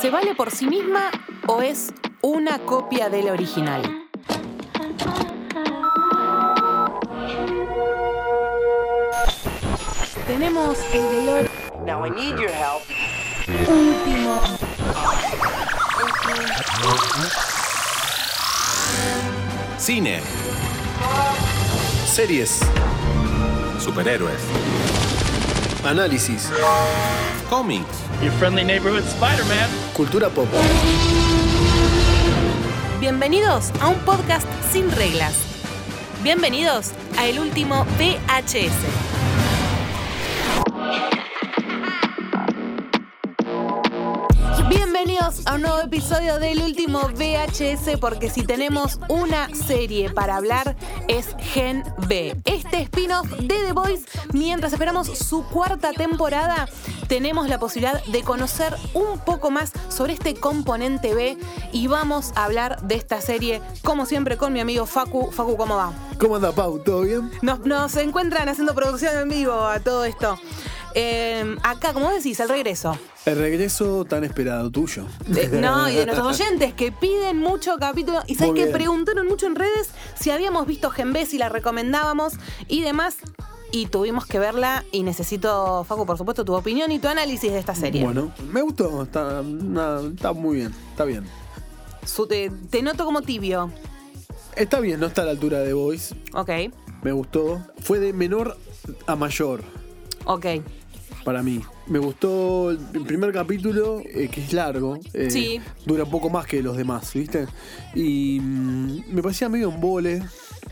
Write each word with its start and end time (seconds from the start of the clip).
¿se 0.00 0.10
vale 0.10 0.34
por 0.34 0.50
sí 0.50 0.66
misma 0.66 1.10
o 1.46 1.62
es 1.62 1.92
una 2.20 2.58
copia 2.58 3.08
del 3.08 3.28
original? 3.28 3.82
Tenemos 10.26 10.78
el 10.92 11.02
dolor 11.02 11.50
Now 11.84 12.04
I 12.04 12.10
need 12.10 12.36
your 12.36 12.50
help. 12.50 12.82
último. 13.48 14.40
Cine. 19.78 20.20
Series. 22.06 22.60
Superhéroes. 23.78 24.40
Análisis. 25.84 26.50
Cómics. 27.48 27.96
Your 28.22 28.32
friendly 28.32 28.64
neighborhood 28.64 29.04
Spider-Man. 29.04 29.68
Cultura 29.94 30.28
pop. 30.30 30.48
Bienvenidos 33.00 33.70
a 33.80 33.88
un 33.88 33.98
podcast 34.00 34.46
sin 34.72 34.90
reglas. 34.90 35.34
Bienvenidos 36.22 36.92
a 37.16 37.26
el 37.26 37.38
último 37.38 37.84
VHS. 37.98 39.05
Nuevo 45.66 45.82
episodio 45.82 46.38
del 46.38 46.62
último 46.62 47.00
VHS 47.08 47.98
porque 48.00 48.30
si 48.30 48.44
tenemos 48.44 49.00
una 49.08 49.52
serie 49.52 50.10
para 50.10 50.36
hablar 50.36 50.76
es 51.08 51.34
Gen 51.40 51.82
B. 52.06 52.36
Este 52.44 52.82
spin-off 52.82 53.28
de 53.40 53.48
The 53.48 53.72
Voice, 53.72 54.04
mientras 54.32 54.72
esperamos 54.72 55.08
su 55.08 55.44
cuarta 55.44 55.92
temporada, 55.92 56.68
tenemos 57.08 57.48
la 57.48 57.58
posibilidad 57.58 58.00
de 58.04 58.22
conocer 58.22 58.76
un 58.94 59.18
poco 59.18 59.50
más 59.50 59.72
sobre 59.88 60.12
este 60.12 60.34
componente 60.34 61.14
B 61.14 61.36
y 61.72 61.88
vamos 61.88 62.32
a 62.36 62.44
hablar 62.44 62.80
de 62.82 62.94
esta 62.94 63.20
serie 63.20 63.60
como 63.82 64.06
siempre 64.06 64.36
con 64.36 64.52
mi 64.52 64.60
amigo 64.60 64.86
Facu. 64.86 65.32
Facu, 65.32 65.56
¿cómo 65.56 65.76
va? 65.76 65.92
¿Cómo 66.20 66.36
anda, 66.36 66.52
Pau? 66.52 66.78
¿Todo 66.78 67.00
bien? 67.00 67.28
Nos, 67.42 67.60
nos 67.66 67.96
encuentran 67.96 68.48
haciendo 68.48 68.72
producción 68.72 69.16
en 69.18 69.28
vivo 69.28 69.64
a 69.64 69.80
todo 69.80 70.04
esto. 70.04 70.38
Eh, 70.94 71.56
acá, 71.64 71.92
como 71.92 72.10
decís, 72.10 72.38
el 72.38 72.48
regreso. 72.48 72.96
El 73.26 73.38
regreso 73.38 74.04
tan 74.04 74.22
esperado 74.24 74.70
tuyo. 74.70 75.04
De- 75.26 75.48
no, 75.60 75.88
y 75.90 75.96
de 75.96 76.06
nuestros 76.06 76.28
oyentes 76.40 76.72
que 76.74 76.92
piden 76.92 77.38
mucho 77.38 77.76
capítulo. 77.78 78.20
Y 78.26 78.36
sabes 78.36 78.54
que 78.54 78.66
preguntaron 78.70 79.26
mucho 79.26 79.46
en 79.46 79.56
redes 79.56 79.90
si 80.18 80.30
habíamos 80.30 80.66
visto 80.66 80.90
Gen 80.90 81.12
B, 81.12 81.26
si 81.26 81.36
la 81.36 81.48
recomendábamos 81.48 82.34
y 82.68 82.82
demás. 82.82 83.16
Y 83.72 83.86
tuvimos 83.86 84.26
que 84.26 84.38
verla 84.38 84.84
y 84.92 85.02
necesito, 85.02 85.82
Facu, 85.84 86.06
por 86.06 86.16
supuesto, 86.16 86.44
tu 86.44 86.54
opinión 86.54 86.92
y 86.92 87.00
tu 87.00 87.08
análisis 87.08 87.50
de 87.52 87.58
esta 87.58 87.74
serie. 87.74 88.02
Bueno, 88.04 88.32
me 88.52 88.62
gustó. 88.62 89.02
Está, 89.02 89.42
está 90.14 90.32
muy 90.32 90.56
bien. 90.58 90.72
Está 90.92 91.04
bien. 91.04 91.24
Su- 92.06 92.28
te, 92.28 92.50
te 92.70 92.80
noto 92.82 93.04
como 93.04 93.22
tibio. 93.22 93.72
Está 94.54 94.78
bien, 94.78 95.00
no 95.00 95.06
está 95.06 95.22
a 95.22 95.24
la 95.24 95.32
altura 95.32 95.58
de 95.58 95.72
Voice. 95.74 96.14
Ok, 96.32 96.50
Me 97.02 97.10
gustó. 97.12 97.60
Fue 97.80 97.98
de 97.98 98.12
menor 98.12 98.56
a 99.06 99.16
mayor 99.16 99.62
ok. 100.26 100.46
Para 101.26 101.42
mí. 101.42 101.60
Me 101.88 101.98
gustó 101.98 102.70
el 102.70 102.78
primer 103.04 103.32
capítulo, 103.32 104.00
eh, 104.00 104.28
que 104.32 104.40
es 104.44 104.52
largo. 104.52 104.98
eh, 105.12 105.28
Sí. 105.30 105.60
Dura 105.84 106.04
un 106.04 106.10
poco 106.10 106.30
más 106.30 106.46
que 106.46 106.62
los 106.62 106.76
demás, 106.76 107.12
¿viste? 107.12 107.46
Y 107.96 108.38
mm, 108.40 109.12
me 109.12 109.22
parecía 109.22 109.48
medio 109.48 109.68
un 109.68 109.80
vole 109.80 110.22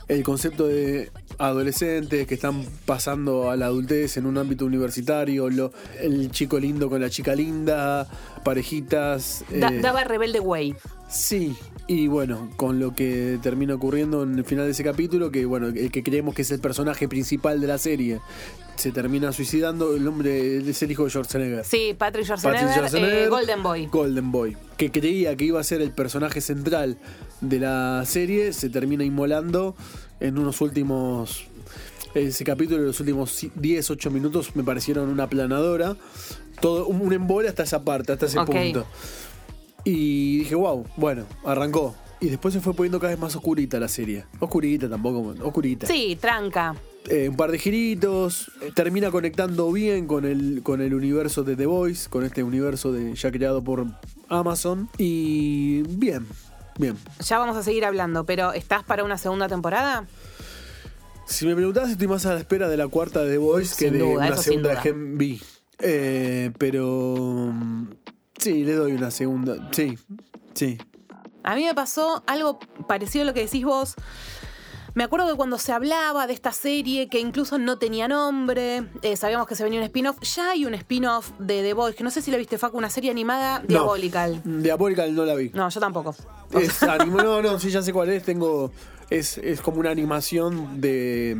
el 0.09 0.23
concepto 0.23 0.67
de 0.69 1.11
adolescentes 1.39 2.27
que 2.27 2.35
están 2.35 2.65
pasando 2.87 3.51
a 3.51 3.57
la 3.57 3.67
adultez 3.67 4.17
en 4.17 4.27
un 4.27 4.39
ámbito 4.39 4.65
universitario, 4.65 5.51
lo- 5.51 5.73
el 6.01 6.31
chico 6.31 6.59
lindo 6.61 6.89
con 6.89 7.01
la 7.01 7.11
chica 7.11 7.35
linda, 7.35 8.07
parejitas. 8.45 9.45
Da- 9.51 9.69
eh, 9.71 9.81
daba 9.81 10.05
Rebelde 10.05 10.41
Way. 10.41 10.75
Sí, 11.09 11.57
y 11.87 12.07
bueno, 12.07 12.51
con 12.57 12.79
lo 12.81 12.95
que 12.95 13.39
termina 13.43 13.75
ocurriendo 13.75 14.23
en 14.23 14.39
el 14.39 14.45
final 14.45 14.67
de 14.67 14.70
ese 14.73 14.85
capítulo, 14.85 15.31
que 15.31 15.45
bueno, 15.47 15.69
el 15.69 15.91
que 15.91 16.03
creemos 16.03 16.35
que 16.35 16.43
es 16.43 16.51
el 16.51 16.61
personaje 16.61 17.09
principal 17.09 17.61
de 17.61 17.67
la 17.67 17.79
serie, 17.79 18.20
se 18.77 18.92
termina 18.92 19.33
suicidando, 19.33 19.95
el 19.95 20.07
hombre 20.07 20.58
es 20.58 20.83
el 20.83 20.90
hijo 20.90 21.05
de 21.05 21.11
Schwarzenegger. 21.11 21.64
Sí, 21.64 21.95
Patrick 21.96 22.24
Schwarzenegger, 22.24 22.67
Patrick 22.67 22.77
Schwarzenegger, 22.77 23.24
eh, 23.24 23.29
Golden 23.29 23.62
Boy. 23.62 23.86
Golden 23.86 24.33
Boy, 24.33 24.57
que 24.77 24.90
creía 24.90 25.36
que 25.36 25.45
iba 25.45 25.61
a 25.61 25.64
ser 25.64 25.80
el 25.80 25.90
personaje 25.92 26.40
central 26.40 26.98
de 27.40 27.61
la 27.61 28.05
serie, 28.07 28.52
se 28.52 28.68
termina 28.68 29.05
inmolando 29.05 29.74
en 30.20 30.39
unos 30.39 30.61
últimos... 30.61 31.46
Ese 32.14 32.45
capítulo 32.45 32.80
de 32.80 32.86
los 32.86 33.01
últimos 33.01 33.45
10, 33.57 33.90
8 33.90 34.11
minutos 34.13 34.55
me 34.55 34.63
parecieron 34.63 35.08
una 35.08 35.24
aplanadora. 35.24 35.96
Todo, 36.61 36.86
un 36.86 37.13
embole 37.13 37.48
hasta 37.48 37.64
esa 37.64 37.84
parte, 37.84 38.13
hasta 38.13 38.27
ese 38.27 38.40
punto. 38.45 38.86
Y 39.83 40.39
dije, 40.39 40.55
wow, 40.55 40.86
bueno, 40.96 41.27
arrancó. 41.45 41.96
Y 42.20 42.29
después 42.29 42.55
se 42.55 42.61
fue 42.61 42.73
poniendo 42.73 43.01
cada 43.01 43.11
vez 43.11 43.18
más 43.18 43.34
oscurita 43.34 43.80
la 43.80 43.89
serie. 43.89 44.27
Oscurita 44.39 44.89
tampoco, 44.89 45.34
oscurita. 45.45 45.89
Sí, 45.89 46.17
tranca. 46.20 46.77
Eh, 47.11 47.29
un 47.29 47.37
par 47.37 47.51
de 47.51 47.59
giritos. 47.59 48.51
eh, 48.63 48.73
Termina 48.75 49.11
conectando 49.11 49.70
bien 49.73 50.07
con 50.07 50.25
el, 50.25 50.61
con 50.63 50.81
el 50.81 50.95
universo 50.95 51.45
de 51.45 51.55
The 51.57 51.67
Voice, 51.67 52.09
con 52.09 52.25
este 52.25 52.42
universo 52.42 52.92
de, 52.92 53.15
ya 53.15 53.31
creado 53.31 53.63
por 53.63 53.85
Amazon. 54.29 54.89
Y 54.97 55.83
bien, 55.83 56.27
bien. 56.79 56.97
Ya 57.20 57.39
vamos 57.39 57.57
a 57.57 57.63
seguir 57.63 57.85
hablando, 57.85 58.25
pero 58.25 58.53
¿estás 58.53 58.85
para 58.85 59.05
una 59.05 59.19
segunda 59.19 59.48
temporada? 59.48 60.07
Si 61.27 61.47
me 61.47 61.55
preguntás, 61.55 61.91
estoy 61.91 62.07
más 62.09 62.25
a 62.27 62.35
la 62.35 62.41
espera 62.41 62.69
de 62.69 62.77
la 62.77 62.89
cuarta 62.89 63.23
de 63.23 63.33
The 63.33 63.39
Voice 63.39 63.75
que 63.79 63.91
de 63.91 64.03
una 64.03 64.37
segunda. 64.37 64.81
Gen 64.81 65.19
B. 65.19 65.39
Eh, 65.81 66.51
pero. 66.59 67.51
mm, 67.53 67.89
Sí, 68.39 68.64
le 68.64 68.75
doy 68.75 68.93
una 68.93 69.11
segunda. 69.11 69.70
Sí, 69.73 69.97
sí. 70.55 70.77
A 71.45 71.55
mí 71.55 71.64
me 71.64 71.75
pasó 71.75 72.23
algo 72.27 72.59
parecido 72.89 73.23
a 73.23 73.27
lo 73.27 73.33
que 73.35 73.41
decís 73.41 73.64
vos. 73.64 73.95
Me 74.95 75.03
acuerdo 75.03 75.27
que 75.29 75.35
cuando 75.35 75.59
se 75.59 75.73
hablaba 75.73 76.27
de 76.29 76.33
esta 76.33 76.53
serie, 76.53 77.09
que 77.09 77.19
incluso 77.19 77.59
no 77.59 77.79
tenía 77.79 78.07
nombre, 78.07 78.85
eh, 79.03 79.17
sabíamos 79.17 79.49
que 79.49 79.57
se 79.57 79.65
venía 79.65 79.81
un 79.81 79.85
spin-off, 79.87 80.19
ya 80.23 80.51
hay 80.53 80.67
un 80.67 80.75
spin-off 80.75 81.31
de 81.41 81.63
The 81.63 81.75
Boys, 81.75 81.97
que 81.97 82.05
no 82.05 82.11
sé 82.11 82.23
si 82.23 82.31
la 82.31 82.37
viste, 82.39 82.59
Facu, 82.59 82.79
una 82.79 82.91
serie 82.91 83.11
animada 83.11 83.59
No. 83.61 83.67
Diabolical. 83.67 84.41
Diabolical 84.45 85.13
no 85.15 85.25
la 85.25 85.35
vi. 85.35 85.51
No, 85.53 85.69
yo 85.69 85.81
tampoco. 85.81 86.15
Es 86.53 86.81
animo- 86.85 87.21
no, 87.23 87.43
no, 87.43 87.59
sí, 87.59 87.71
ya 87.71 87.83
sé 87.83 87.93
cuál 87.93 88.11
es. 88.11 88.23
Tengo. 88.23 88.71
Es, 89.11 89.37
es 89.39 89.61
como 89.61 89.81
una 89.81 89.91
animación 89.91 90.81
de, 90.81 91.37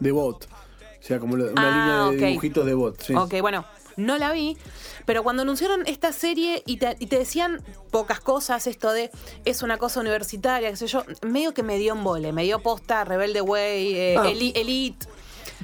de 0.00 0.10
bot. 0.12 0.44
O 0.46 1.06
sea, 1.06 1.18
como 1.20 1.34
una 1.34 1.44
Ah, 1.56 2.08
línea 2.10 2.20
de 2.22 2.26
dibujitos 2.30 2.64
de 2.64 2.72
bot. 2.74 3.02
Sí. 3.02 3.14
Ok, 3.14 3.34
bueno, 3.42 3.66
no 3.98 4.16
la 4.16 4.32
vi, 4.32 4.56
pero 5.06 5.22
cuando 5.22 5.42
anunciaron 5.42 5.82
esta 5.86 6.12
serie 6.12 6.62
y 6.66 6.76
te, 6.78 6.96
y 6.98 7.06
te 7.06 7.18
decían 7.18 7.62
pocas 7.90 8.20
cosas, 8.20 8.66
esto 8.66 8.92
de 8.92 9.10
es 9.44 9.62
una 9.62 9.78
cosa 9.78 10.00
universitaria, 10.00 10.70
qué 10.70 10.76
sé 10.76 10.86
yo, 10.86 11.04
medio 11.22 11.54
que 11.54 11.62
me 11.62 11.78
dio 11.78 11.94
un 11.94 12.04
vole, 12.04 12.32
me 12.32 12.44
dio 12.44 12.60
posta, 12.60 13.04
Rebelde 13.04 13.40
Way, 13.40 13.94
eh, 13.96 14.16
Ah. 14.18 14.28
Eli- 14.30 14.52
Elite. 14.56 15.06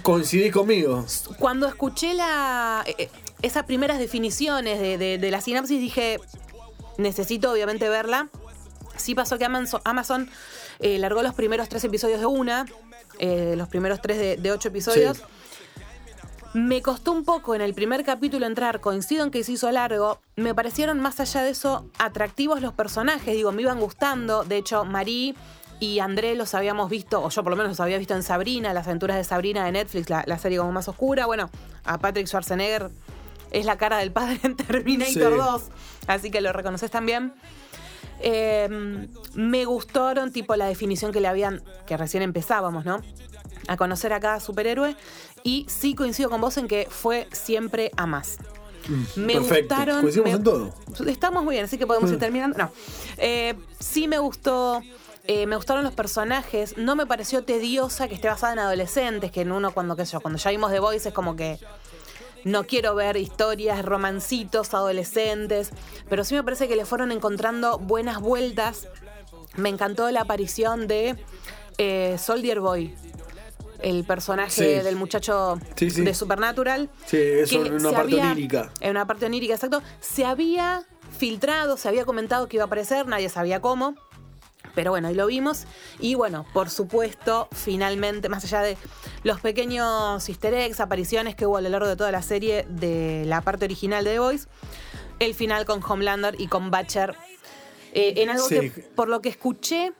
Coincidís 0.02 0.52
conmigo. 0.52 1.04
Cuando 1.38 1.66
escuché 1.66 2.14
la, 2.14 2.82
eh, 2.86 2.94
eh, 2.98 3.08
esas 3.42 3.64
primeras 3.64 3.98
definiciones 3.98 4.80
de, 4.80 4.96
de- 4.98 5.18
de 5.18 5.30
la 5.30 5.40
sinapsis, 5.40 5.80
dije, 5.80 6.18
necesito 6.98 7.50
obviamente 7.52 7.88
verla. 7.88 8.28
Sí 8.96 9.14
pasó 9.14 9.38
que 9.38 9.44
Amazon, 9.46 9.80
Amazon, 9.84 10.30
eh, 10.80 10.98
largó 10.98 11.22
los 11.22 11.34
primeros 11.34 11.68
tres 11.68 11.82
episodios 11.84 12.20
de 12.20 12.26
una, 12.26 12.66
eh, 13.18 13.54
los 13.56 13.68
primeros 13.68 14.00
tres 14.02 14.18
de, 14.18 14.36
de 14.36 14.52
ocho 14.52 14.68
episodios. 14.68 15.18
Sí. 15.18 15.22
Me 16.52 16.82
costó 16.82 17.12
un 17.12 17.24
poco 17.24 17.54
en 17.54 17.60
el 17.60 17.74
primer 17.74 18.04
capítulo 18.04 18.44
entrar, 18.46 18.80
coincido 18.80 19.24
en 19.24 19.30
que 19.30 19.44
se 19.44 19.52
hizo 19.52 19.70
largo, 19.70 20.20
me 20.34 20.52
parecieron 20.54 20.98
más 20.98 21.20
allá 21.20 21.42
de 21.44 21.50
eso 21.50 21.88
atractivos 21.98 22.60
los 22.60 22.72
personajes, 22.72 23.34
digo, 23.34 23.52
me 23.52 23.62
iban 23.62 23.78
gustando, 23.78 24.42
de 24.42 24.56
hecho 24.56 24.84
Marí 24.84 25.36
y 25.78 26.00
André 26.00 26.34
los 26.34 26.54
habíamos 26.54 26.90
visto, 26.90 27.22
o 27.22 27.30
yo 27.30 27.42
por 27.44 27.50
lo 27.50 27.56
menos 27.56 27.70
los 27.70 27.80
había 27.80 27.98
visto 27.98 28.14
en 28.14 28.24
Sabrina, 28.24 28.74
las 28.74 28.86
aventuras 28.88 29.16
de 29.16 29.22
Sabrina 29.24 29.64
de 29.64 29.72
Netflix, 29.72 30.10
la, 30.10 30.24
la 30.26 30.38
serie 30.38 30.58
como 30.58 30.72
más 30.72 30.88
oscura, 30.88 31.24
bueno, 31.26 31.50
a 31.84 31.98
Patrick 31.98 32.26
Schwarzenegger 32.26 32.90
es 33.52 33.64
la 33.64 33.78
cara 33.78 33.98
del 33.98 34.10
padre 34.10 34.40
en 34.42 34.56
Terminator 34.56 35.12
Sí. 35.12 35.20
2, 35.20 35.62
así 36.08 36.30
que 36.32 36.40
lo 36.40 36.52
reconoces 36.52 36.90
también. 36.90 37.32
Eh, 38.22 39.08
me 39.34 39.64
gustaron, 39.64 40.32
tipo, 40.32 40.54
la 40.56 40.66
definición 40.66 41.12
que 41.12 41.20
le 41.20 41.28
habían, 41.28 41.62
que 41.86 41.96
recién 41.96 42.22
empezábamos, 42.22 42.84
¿no? 42.84 43.00
A 43.66 43.76
conocer 43.76 44.12
a 44.12 44.20
cada 44.20 44.40
superhéroe. 44.40 44.96
Y 45.42 45.66
sí 45.68 45.94
coincido 45.94 46.30
con 46.30 46.40
vos 46.40 46.56
en 46.58 46.68
que 46.68 46.86
fue 46.90 47.28
siempre 47.32 47.90
a 47.96 48.06
más. 48.06 48.36
Me 49.16 49.34
Mm, 49.34 49.44
perfecto. 49.44 49.74
gustaron. 49.74 50.00
Coincidimos 50.02 50.30
me- 50.32 50.36
en 50.36 50.42
todo. 50.44 50.74
Estamos 51.06 51.44
muy 51.44 51.54
bien, 51.54 51.64
así 51.64 51.78
que 51.78 51.86
podemos 51.86 52.10
ir 52.10 52.16
Mm. 52.16 52.20
terminando. 52.20 52.58
No. 52.58 52.70
Eh, 53.18 53.54
sí 53.78 54.08
me 54.08 54.18
gustó. 54.18 54.82
eh, 55.26 55.46
me 55.46 55.54
gustaron 55.54 55.84
los 55.84 55.92
personajes. 55.92 56.76
No 56.76 56.96
me 56.96 57.06
pareció 57.06 57.44
tediosa 57.44 58.08
que 58.08 58.14
esté 58.16 58.26
basada 58.26 58.54
en 58.54 58.58
adolescentes, 58.58 59.30
que 59.30 59.42
en 59.42 59.52
uno 59.52 59.70
cuando, 59.72 59.94
qué 59.94 60.04
sé 60.04 60.12
yo, 60.12 60.20
cuando 60.20 60.38
ya 60.40 60.50
vimos 60.50 60.72
The 60.72 60.80
Voice 60.80 61.08
es 61.10 61.14
como 61.14 61.36
que 61.36 61.58
no 62.42 62.64
quiero 62.64 62.94
ver 62.96 63.16
historias, 63.16 63.84
romancitos, 63.84 64.74
adolescentes, 64.74 65.70
pero 66.08 66.24
sí 66.24 66.34
me 66.34 66.42
parece 66.42 66.66
que 66.68 66.74
le 66.74 66.84
fueron 66.84 67.12
encontrando 67.12 67.78
buenas 67.78 68.18
vueltas. 68.20 68.88
Me 69.56 69.68
encantó 69.68 70.10
la 70.10 70.22
aparición 70.22 70.88
de 70.88 71.16
eh, 71.78 72.16
Soldier 72.18 72.58
Boy, 72.60 72.94
el 73.82 74.04
personaje 74.04 74.78
Sí. 74.78 74.84
del 74.84 74.96
muchacho 74.96 75.58
Sí, 75.76 75.90
sí. 75.90 76.02
de 76.02 76.14
Supernatural. 76.14 76.88
Sí, 77.06 77.16
es 77.16 77.50
que 77.50 77.58
una 77.58 77.78
se 77.78 77.84
parte 77.94 78.00
había- 78.00 78.32
onírica. 78.32 78.70
En 78.80 78.90
una 78.90 79.06
parte 79.06 79.26
onírica, 79.26 79.54
exacto. 79.54 79.82
Se 80.00 80.24
había 80.24 80.84
filtrado, 81.18 81.76
se 81.76 81.88
había 81.88 82.04
comentado 82.04 82.48
que 82.48 82.56
iba 82.56 82.64
a 82.64 82.66
aparecer, 82.66 83.06
nadie 83.06 83.28
sabía 83.28 83.60
cómo. 83.60 83.94
Pero 84.74 84.92
bueno, 84.92 85.08
ahí 85.08 85.14
lo 85.14 85.26
vimos. 85.26 85.64
Y 85.98 86.14
bueno, 86.14 86.46
por 86.52 86.70
supuesto, 86.70 87.48
finalmente, 87.52 88.28
más 88.28 88.44
allá 88.44 88.60
de 88.62 88.76
los 89.24 89.40
pequeños 89.40 90.28
easter 90.28 90.54
eggs, 90.54 90.78
apariciones 90.78 91.34
que 91.34 91.44
hubo 91.46 91.56
a 91.56 91.60
lo 91.60 91.68
largo 91.70 91.88
de 91.88 91.96
toda 91.96 92.12
la 92.12 92.22
serie 92.22 92.66
de 92.68 93.24
la 93.26 93.40
parte 93.40 93.64
original 93.64 94.04
de 94.04 94.12
The 94.12 94.18
Voice, 94.20 94.46
el 95.18 95.34
final 95.34 95.64
con 95.66 95.82
Homelander 95.82 96.40
y 96.40 96.46
con 96.46 96.70
Butcher. 96.70 97.14
eh, 97.92 98.22
en 98.22 98.30
algo 98.30 98.46
Sí. 98.46 98.70
que, 98.70 98.70
por 98.94 99.08
lo 99.08 99.20
que 99.20 99.28
escuché, 99.30 99.92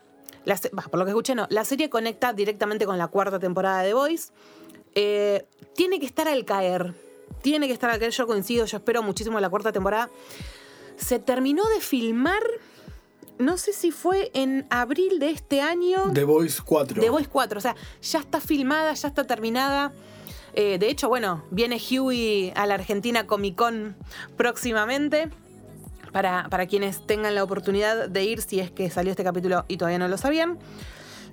la 0.50 0.82
por 0.82 0.99
lo 0.99 1.05
que 1.05 1.11
escuché, 1.11 1.35
no, 1.35 1.47
la 1.50 1.64
serie 1.64 1.88
conecta 1.88 2.32
directamente 2.32 2.87
con 2.87 2.99
la 2.99 3.08
cuarta 3.08 3.38
temporada 3.38 3.82
de 3.82 3.88
The 3.88 3.94
Voice. 3.94 4.32
Eh, 4.94 5.47
tiene 5.75 6.00
que 6.00 6.06
estar 6.06 6.29
al 6.29 6.44
caer. 6.44 6.94
Tiene 7.43 7.67
que 7.69 7.73
estar 7.73 7.91
al 7.91 7.99
caer. 7.99 8.12
Yo 8.12 8.26
coincido, 8.26 8.67
yo 8.67 8.79
espero 8.79 9.02
muchísimo 9.02 9.38
la 9.41 9.49
cuarta 9.49 9.73
temporada. 9.73 10.11
Se 10.97 11.19
terminó 11.19 11.64
de 11.75 11.81
filmar, 11.81 12.43
no 13.38 13.56
sé 13.56 13.73
si 13.73 13.91
fue 13.91 14.31
en 14.35 14.67
abril 14.70 15.19
de 15.19 15.31
este 15.31 15.61
año. 15.61 16.12
The 16.12 16.25
Voice 16.25 16.61
4. 16.64 17.00
The 17.00 17.11
Voice 17.11 17.29
4, 17.31 17.58
o 17.58 17.61
sea, 17.61 17.76
ya 18.02 18.19
está 18.19 18.41
filmada, 18.41 18.93
ya 18.93 19.08
está 19.08 19.25
terminada. 19.25 19.93
Eh, 20.55 20.79
de 20.79 20.88
hecho, 20.91 21.08
bueno, 21.08 21.44
viene 21.50 21.79
Huey 21.81 22.52
a 22.56 22.67
la 22.67 22.75
Argentina 22.75 23.26
Comic 23.26 23.55
Con 23.55 23.97
próximamente. 24.37 25.31
Para, 26.12 26.49
para 26.51 26.67
quienes 26.67 27.07
tengan 27.07 27.35
la 27.35 27.45
oportunidad 27.45 28.09
de 28.09 28.25
ir, 28.25 28.43
si 28.43 28.61
es 28.61 28.71
que 28.71 28.91
salió 28.91 29.12
este 29.12 29.25
capítulo 29.25 29.65
y 29.69 29.77
todavía 29.77 29.99
no 29.99 30.09
lo 30.09 30.19
sabían. 30.19 30.59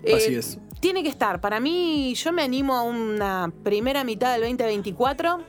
Eh, 0.03 0.15
Así 0.15 0.35
es. 0.35 0.59
Tiene 0.79 1.01
que 1.03 1.09
estar. 1.09 1.41
Para 1.41 1.59
mí, 1.59 2.13
yo 2.15 2.31
me 2.31 2.44
animo 2.44 2.75
a 2.75 2.83
una 2.83 3.51
primera 3.63 4.03
mitad 4.03 4.33
del 4.33 4.41
2024 4.41 5.39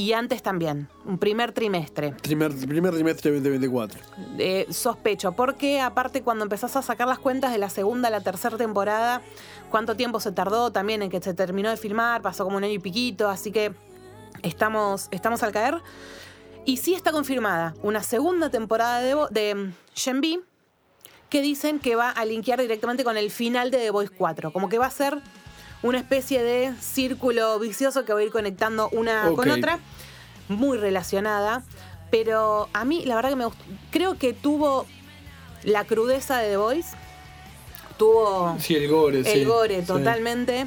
y 0.00 0.14
antes 0.14 0.42
también, 0.42 0.88
un 1.04 1.18
primer 1.18 1.52
trimestre. 1.52 2.14
Primer, 2.22 2.54
primer 2.56 2.94
trimestre 2.94 3.32
de 3.32 3.36
2024. 3.36 4.00
Eh, 4.38 4.66
sospecho, 4.70 5.32
porque 5.32 5.78
aparte 5.78 6.22
cuando 6.22 6.44
empezás 6.44 6.74
a 6.76 6.80
sacar 6.80 7.06
las 7.06 7.18
cuentas 7.18 7.52
de 7.52 7.58
la 7.58 7.68
segunda 7.68 8.08
a 8.08 8.10
la 8.10 8.22
tercera 8.22 8.56
temporada, 8.56 9.20
cuánto 9.70 9.96
tiempo 9.96 10.18
se 10.18 10.32
tardó 10.32 10.72
también 10.72 11.02
en 11.02 11.10
que 11.10 11.20
se 11.20 11.34
terminó 11.34 11.68
de 11.68 11.76
filmar, 11.76 12.22
pasó 12.22 12.44
como 12.44 12.56
un 12.56 12.64
año 12.64 12.72
y 12.72 12.78
piquito, 12.78 13.28
así 13.28 13.52
que 13.52 13.74
estamos, 14.42 15.08
estamos 15.10 15.42
al 15.42 15.52
caer. 15.52 15.74
Y 16.64 16.76
sí 16.76 16.94
está 16.94 17.10
confirmada 17.12 17.74
una 17.82 18.02
segunda 18.02 18.50
temporada 18.50 19.00
de, 19.00 19.16
de 19.30 19.54
mm, 19.54 19.72
Gen 19.94 20.18
V 20.18 20.40
que 21.28 21.40
dicen 21.42 21.78
que 21.78 21.94
va 21.94 22.10
a 22.10 22.24
linkear 22.24 22.60
directamente 22.60 23.04
con 23.04 23.16
el 23.16 23.30
final 23.30 23.70
de 23.70 23.78
The 23.78 23.90
Voice 23.90 24.12
4, 24.16 24.52
como 24.52 24.68
que 24.68 24.78
va 24.78 24.86
a 24.86 24.90
ser 24.90 25.18
una 25.82 25.98
especie 25.98 26.42
de 26.42 26.74
círculo 26.80 27.58
vicioso 27.60 28.04
que 28.04 28.12
va 28.12 28.18
a 28.20 28.22
ir 28.24 28.32
conectando 28.32 28.88
una 28.90 29.30
con 29.36 29.48
otra, 29.48 29.78
muy 30.48 30.76
relacionada, 30.76 31.62
pero 32.10 32.68
a 32.72 32.84
mí 32.84 33.04
la 33.06 33.14
verdad 33.14 33.30
que 33.30 33.36
me 33.36 33.44
gustó, 33.44 33.62
creo 33.92 34.18
que 34.18 34.32
tuvo 34.32 34.86
la 35.62 35.84
crudeza 35.84 36.38
de 36.38 36.50
The 36.50 36.56
Voice, 36.56 36.96
tuvo 37.96 38.56
Sí, 38.58 38.74
el 38.74 38.88
gore. 38.88 39.18
el 39.20 39.24
sí, 39.24 39.44
gore 39.44 39.80
sí. 39.82 39.86
totalmente, 39.86 40.66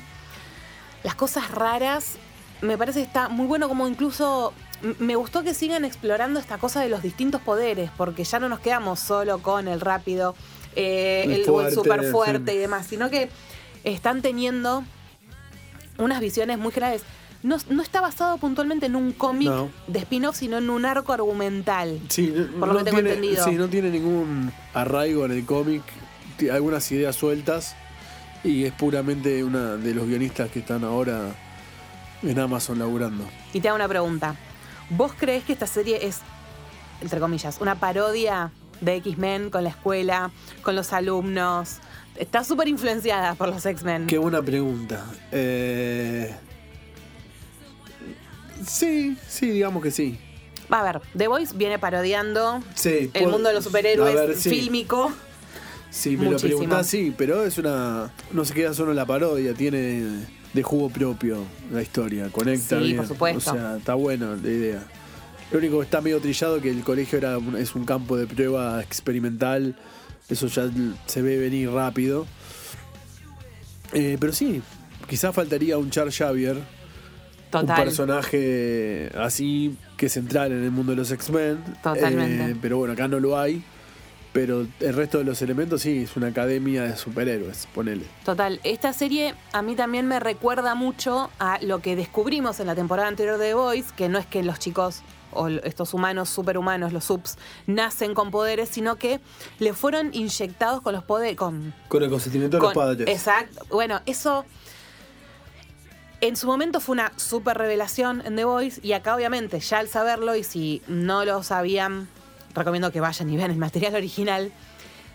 las 1.04 1.16
cosas 1.16 1.52
raras, 1.52 2.16
me 2.62 2.78
parece 2.78 3.00
que 3.02 3.06
está 3.06 3.28
muy 3.28 3.48
bueno 3.48 3.68
como 3.68 3.86
incluso 3.90 4.54
me 5.00 5.16
gustó 5.16 5.44
que 5.44 5.54
sigan 5.54 5.86
explorando 5.86 6.40
esta 6.40 6.58
cosa 6.58 6.82
de 6.82 6.90
los 6.90 7.02
distintos 7.02 7.42
poderes, 7.42 7.90
porque 7.98 8.24
ya 8.24 8.40
no 8.40 8.50
nos 8.50 8.60
quedamos 8.60 9.00
solo 9.00 9.40
con 9.40 9.68
el 9.68 9.80
rápido, 9.82 10.36
eh, 10.76 11.24
El 11.26 11.32
el, 11.34 11.46
fuerte, 11.46 11.74
super 11.76 12.04
fuerte 12.12 12.52
sí. 12.52 12.58
y 12.58 12.60
demás, 12.60 12.88
sino 12.88 13.10
que 13.10 13.30
están 13.84 14.22
teniendo 14.22 14.84
unas 15.98 16.20
visiones 16.20 16.58
muy 16.58 16.72
generales. 16.72 17.04
No, 17.44 17.58
no 17.70 17.82
está 17.84 18.00
basado 18.00 18.38
puntualmente 18.38 18.86
en 18.86 18.96
un 18.96 19.12
cómic 19.12 19.50
No. 19.50 19.70
de 19.88 20.00
spin-off, 20.00 20.38
sino 20.38 20.58
en 20.58 20.70
un 20.70 20.86
arco 20.86 21.12
argumental. 21.12 22.00
Sí, 22.08 22.34
no- 22.36 22.60
Por 22.60 22.68
lo 22.70 22.74
no 22.74 22.80
que 22.80 22.86
tengo 22.86 22.98
tiene, 22.98 23.10
entendido. 23.16 23.44
Sí, 23.46 23.52
no 23.56 23.68
tiene 23.68 23.90
ningún 23.90 24.52
arraigo 24.74 25.26
en 25.26 25.32
el 25.34 25.46
cómic, 25.46 25.82
algunas 26.52 26.90
ideas 26.92 27.16
sueltas 27.16 27.76
y 28.44 28.64
es 28.66 28.72
puramente 28.74 29.44
una 29.44 29.76
de 29.76 29.94
los 29.94 30.08
guionistas 30.08 30.50
que 30.52 30.60
están 30.60 30.84
ahora 30.86 31.36
en 32.22 32.40
Amazon 32.40 32.80
laburando. 32.80 33.26
Y 33.54 33.60
te 33.60 33.68
hago 33.68 33.76
una 33.76 33.88
pregunta. 33.90 34.36
¿Vos 34.90 35.14
crees 35.18 35.44
que 35.44 35.54
esta 35.54 35.68
serie 35.68 36.06
es, 36.06 36.20
entre 37.02 37.20
comillas, 37.20 37.58
una 37.62 37.76
parodia 37.76 38.52
de 38.82 38.96
X-Men 38.96 39.50
con 39.50 39.64
la 39.64 39.70
escuela, 39.70 40.32
con 40.62 40.76
los 40.76 40.94
alumnos? 40.94 41.78
Está 42.16 42.44
súper 42.44 42.68
influenciada 42.68 43.34
por 43.36 43.50
los 43.50 43.66
X-Men. 43.66 44.08
Qué 44.08 44.18
buena 44.18 44.42
pregunta. 44.42 45.06
Eh, 45.32 46.34
Sí, 48.68 49.18
sí, 49.28 49.50
digamos 49.50 49.84
que 49.84 49.92
sí. 49.92 50.18
Va 50.72 50.80
a 50.80 50.84
ver, 50.84 51.02
The 51.18 51.28
Voice 51.28 51.54
viene 51.56 51.80
parodiando 51.80 52.64
Sí, 52.76 53.12
el 53.14 53.28
mundo 53.28 53.50
de 53.50 53.56
los 53.56 53.64
superhéroes 53.66 54.16
ver, 54.16 54.36
sí. 54.38 54.50
fílmico. 54.50 55.12
Sí, 55.90 56.16
me 56.18 56.30
lo 56.32 56.38
preguntás, 56.38 56.88
sí, 56.88 57.14
pero 57.18 57.44
es 57.44 57.58
una. 57.58 58.12
No 58.32 58.46
se 58.46 58.54
queda 58.54 58.74
solo 58.74 58.92
en 58.92 58.96
la 58.98 59.06
parodia, 59.06 59.54
tiene 59.54 60.26
de 60.54 60.64
jugo 60.64 60.90
propio 60.90 61.38
la 61.72 61.82
historia, 61.82 62.30
conecta 62.32 62.78
Sí, 62.80 62.86
bien. 62.86 62.98
por 62.98 63.08
supuesto. 63.08 63.52
O 63.52 63.54
sea, 63.56 63.78
está 63.78 63.96
buena 63.96 64.36
la 64.42 64.50
idea. 64.50 64.84
Lo 65.52 65.60
único 65.60 65.80
que 65.80 65.84
está 65.86 66.02
medio 66.02 66.20
trillado 66.20 66.62
que 66.62 66.70
el 66.70 66.82
colegio 66.84 67.18
era 67.18 67.38
un- 67.38 67.58
es 67.58 67.76
un 67.76 67.86
campo 67.86 68.18
de 68.18 68.28
prueba 68.28 68.82
experimental. 68.82 69.76
Eso 70.30 70.48
ya 70.48 70.70
se 71.06 71.22
ve 71.22 71.38
venir 71.38 71.70
rápido. 71.70 72.26
Eh, 73.94 74.18
pero 74.20 74.34
sí, 74.34 74.62
quizás 75.08 75.34
faltaría 75.36 75.78
un 75.78 75.90
Char 75.92 76.12
Xavier, 76.12 76.56
un 76.58 76.64
Total. 77.52 77.84
personaje 77.84 79.12
así 79.16 79.76
que 79.98 80.10
central 80.10 80.52
en 80.52 80.64
el 80.64 80.72
mundo 80.72 80.94
de 80.94 80.98
los 80.98 81.12
X-Men. 81.12 81.60
Totalmente. 81.84 82.52
Eh, 82.52 82.56
pero 82.62 82.78
bueno, 82.78 82.94
acá 82.94 83.08
no 83.08 83.20
lo 83.20 83.38
hay. 83.40 83.64
Pero 84.34 84.66
el 84.80 84.94
resto 84.96 85.20
de 85.20 85.24
los 85.24 85.42
elementos 85.44 85.84
sí, 85.84 86.04
es 86.04 86.18
una 86.18 86.28
academia 86.28 86.84
de 86.84 86.98
superhéroes, 86.98 87.68
ponele. 87.74 88.06
Total, 88.26 88.60
esta 88.64 88.92
serie 88.92 89.36
a 89.52 89.62
mí 89.62 89.76
también 89.76 90.08
me 90.08 90.20
recuerda 90.20 90.74
mucho 90.74 91.30
a 91.38 91.60
lo 91.62 91.80
que 91.80 91.96
descubrimos 91.96 92.60
en 92.60 92.66
la 92.66 92.74
temporada 92.74 93.08
anterior 93.08 93.38
de 93.38 93.50
The 93.50 93.54
Voice, 93.54 93.94
que 93.96 94.10
no 94.10 94.18
es 94.18 94.26
que 94.26 94.42
los 94.42 94.58
chicos 94.58 95.04
o 95.32 95.48
estos 95.48 95.94
humanos 95.94 96.30
superhumanos, 96.30 96.94
los 96.94 97.06
subs, 97.06 97.38
nacen 97.68 98.16
con 98.16 98.32
poderes, 98.32 98.70
sino 98.70 98.96
que 98.96 99.20
le 99.60 99.74
fueron 99.74 100.10
inyectados 100.14 100.82
con 100.82 100.94
los 100.94 101.04
poderes, 101.04 101.38
con 101.38 101.74
Con 101.88 102.04
el 102.04 102.10
consentimiento 102.10 102.58
de 102.58 102.64
los 102.64 102.74
padres. 102.74 103.08
Exacto. 103.08 103.66
Bueno, 103.70 104.02
eso 104.08 104.46
en 106.22 106.36
su 106.36 106.48
momento 106.48 106.80
fue 106.80 106.94
una 106.94 107.12
super 107.18 107.58
revelación 107.58 108.24
en 108.26 108.36
The 108.36 108.46
Voice 108.46 108.80
y 108.82 108.94
acá 108.94 109.16
obviamente 109.16 109.60
ya 109.60 109.80
al 109.80 109.90
saberlo 109.90 110.36
y 110.36 110.44
si 110.44 110.82
no 110.88 111.26
lo 111.26 111.44
sabían, 111.44 112.08
recomiendo 112.56 112.92
que 112.92 113.00
vayan 113.02 113.30
y 113.30 113.38
vean 113.38 113.52
el 113.52 113.58
material 113.58 113.96
original. 113.96 114.52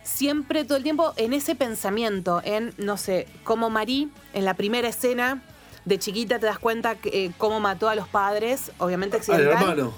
Siempre, 0.03 0.65
todo 0.65 0.77
el 0.79 0.83
tiempo, 0.83 1.13
en 1.17 1.33
ese 1.35 1.55
pensamiento, 1.55 2.41
en, 2.45 2.73
no 2.79 2.97
sé, 2.97 3.27
como 3.45 3.69
Marie, 3.69 4.09
en 4.33 4.45
la 4.45 4.55
primera 4.55 4.89
escena, 4.89 5.43
de 5.85 5.99
chiquita 5.99 6.39
te 6.39 6.47
das 6.47 6.59
cuenta 6.59 6.95
que, 6.95 7.27
eh, 7.27 7.33
cómo 7.37 7.61
mató 7.61 7.89
a 7.89 7.95
los 7.95 8.09
padres, 8.09 8.73
obviamente 8.79 9.17
Al 9.17 9.21
accidental. 9.21 9.49
hermano. 9.53 9.93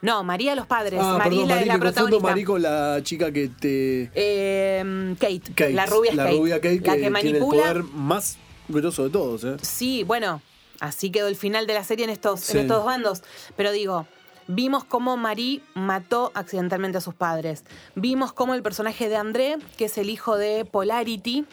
No, 0.00 0.22
María 0.22 0.52
a 0.52 0.54
los 0.54 0.66
padres. 0.66 1.00
Ah, 1.02 1.16
María 1.16 1.40
perdón, 1.40 1.48
la, 1.48 1.54
Marí, 1.54 1.66
la 1.68 1.78
protagonista. 1.78 2.22
Marí 2.28 2.44
con 2.44 2.60
la 2.62 3.00
chica 3.02 3.32
que 3.32 3.48
te. 3.48 4.10
Eh, 4.14 5.14
Kate, 5.18 5.40
Kate, 5.54 5.72
la 5.72 5.86
rubia 5.86 6.10
es 6.10 6.16
la 6.16 6.24
Kate, 6.24 6.36
rubia 6.36 6.56
Kate 6.56 6.74
la 6.74 6.78
que 6.80 6.82
que 6.82 6.90
tiene 6.90 7.06
el 7.06 7.12
manipula 7.12 7.62
poder 7.62 7.82
más 7.84 8.36
grosso 8.68 9.04
de 9.04 9.10
todos, 9.10 9.44
¿eh? 9.44 9.56
Sí, 9.62 10.02
bueno, 10.04 10.42
así 10.80 11.10
quedó 11.10 11.28
el 11.28 11.36
final 11.36 11.66
de 11.66 11.72
la 11.74 11.84
serie 11.84 12.04
en 12.04 12.10
estos, 12.10 12.40
Sí. 12.40 12.52
en 12.52 12.64
estos 12.64 12.76
dos 12.78 12.84
bandos. 12.86 13.22
Pero 13.56 13.72
digo, 13.72 14.06
vimos 14.46 14.84
cómo 14.84 15.16
Marie 15.16 15.62
mató 15.74 16.32
accidentalmente 16.34 16.98
a 16.98 17.00
sus 17.00 17.14
padres. 17.14 17.64
Vimos 17.94 18.32
cómo 18.32 18.54
el 18.54 18.62
personaje 18.62 19.08
de 19.08 19.16
André, 19.16 19.56
que 19.76 19.86
es 19.86 19.98
el 19.98 20.10
hijo 20.10 20.36
de 20.36 20.64
Polarity, 20.64 21.46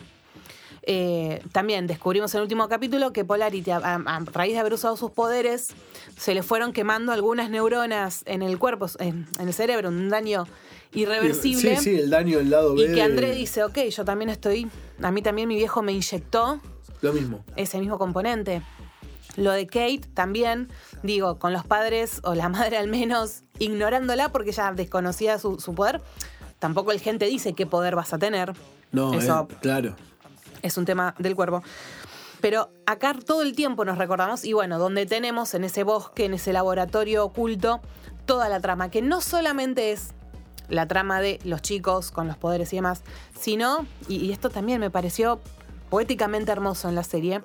eh, 0.83 1.43
también 1.51 1.85
descubrimos 1.85 2.33
en 2.33 2.39
el 2.39 2.43
último 2.43 2.67
capítulo 2.67 3.13
que 3.13 3.23
Polarity, 3.23 3.71
a, 3.71 4.23
raíz 4.33 4.53
de 4.53 4.59
haber 4.59 4.73
usado 4.73 4.97
sus 4.97 5.11
poderes, 5.11 5.69
se 6.17 6.33
le 6.33 6.43
fueron 6.43 6.73
quemando 6.73 7.11
algunas 7.11 7.49
neuronas 7.49 8.23
en 8.25 8.41
el 8.41 8.57
cuerpo, 8.57 8.87
en, 8.99 9.27
en 9.39 9.47
el 9.47 9.53
cerebro, 9.53 9.89
un 9.89 10.09
daño 10.09 10.47
irreversible. 10.93 11.77
Sí, 11.77 11.83
sí, 11.83 11.99
el 11.99 12.09
daño 12.09 12.39
del 12.39 12.49
lado 12.49 12.75
B. 12.75 12.83
Y 12.83 12.93
que 12.93 13.01
André 13.01 13.33
dice, 13.33 13.63
ok, 13.63 13.77
yo 13.89 14.05
también 14.05 14.29
estoy, 14.29 14.67
a 15.01 15.11
mí 15.11 15.21
también 15.21 15.47
mi 15.47 15.55
viejo 15.55 15.81
me 15.81 15.93
inyectó 15.93 16.59
Lo 17.01 17.13
mismo. 17.13 17.43
ese 17.55 17.79
mismo 17.79 17.97
componente. 17.97 18.61
Lo 19.37 19.51
de 19.51 19.65
Kate 19.65 20.01
también, 20.13 20.69
digo, 21.03 21.39
con 21.39 21.53
los 21.53 21.65
padres 21.65 22.19
o 22.23 22.35
la 22.35 22.49
madre 22.49 22.77
al 22.77 22.87
menos 22.87 23.43
ignorándola 23.59 24.31
porque 24.31 24.49
ella 24.49 24.71
desconocía 24.73 25.39
su, 25.39 25.59
su 25.59 25.73
poder. 25.73 26.01
Tampoco 26.59 26.91
el 26.91 26.99
gente 26.99 27.25
dice 27.25 27.53
qué 27.53 27.65
poder 27.65 27.95
vas 27.95 28.13
a 28.13 28.19
tener. 28.19 28.53
No, 28.91 29.13
Eso 29.13 29.47
eh, 29.49 29.55
claro. 29.61 29.95
es 30.61 30.77
un 30.77 30.85
tema 30.85 31.15
del 31.17 31.35
cuerpo. 31.35 31.63
Pero 32.41 32.71
acá 32.85 33.13
todo 33.13 33.43
el 33.43 33.55
tiempo 33.55 33.85
nos 33.85 33.97
recordamos, 33.97 34.43
y 34.43 34.53
bueno, 34.53 34.79
donde 34.79 35.05
tenemos 35.05 35.53
en 35.53 35.63
ese 35.63 35.83
bosque, 35.83 36.25
en 36.25 36.33
ese 36.33 36.53
laboratorio 36.53 37.23
oculto, 37.23 37.81
toda 38.25 38.49
la 38.49 38.59
trama, 38.59 38.89
que 38.89 39.01
no 39.01 39.21
solamente 39.21 39.91
es 39.91 40.09
la 40.67 40.87
trama 40.87 41.21
de 41.21 41.39
los 41.43 41.61
chicos 41.61 42.11
con 42.11 42.27
los 42.27 42.37
poderes 42.37 42.73
y 42.73 42.77
demás, 42.77 43.03
sino, 43.39 43.85
y, 44.07 44.15
y 44.17 44.31
esto 44.31 44.49
también 44.49 44.79
me 44.79 44.89
pareció 44.89 45.39
poéticamente 45.89 46.51
hermoso 46.51 46.89
en 46.89 46.95
la 46.95 47.03
serie, 47.03 47.43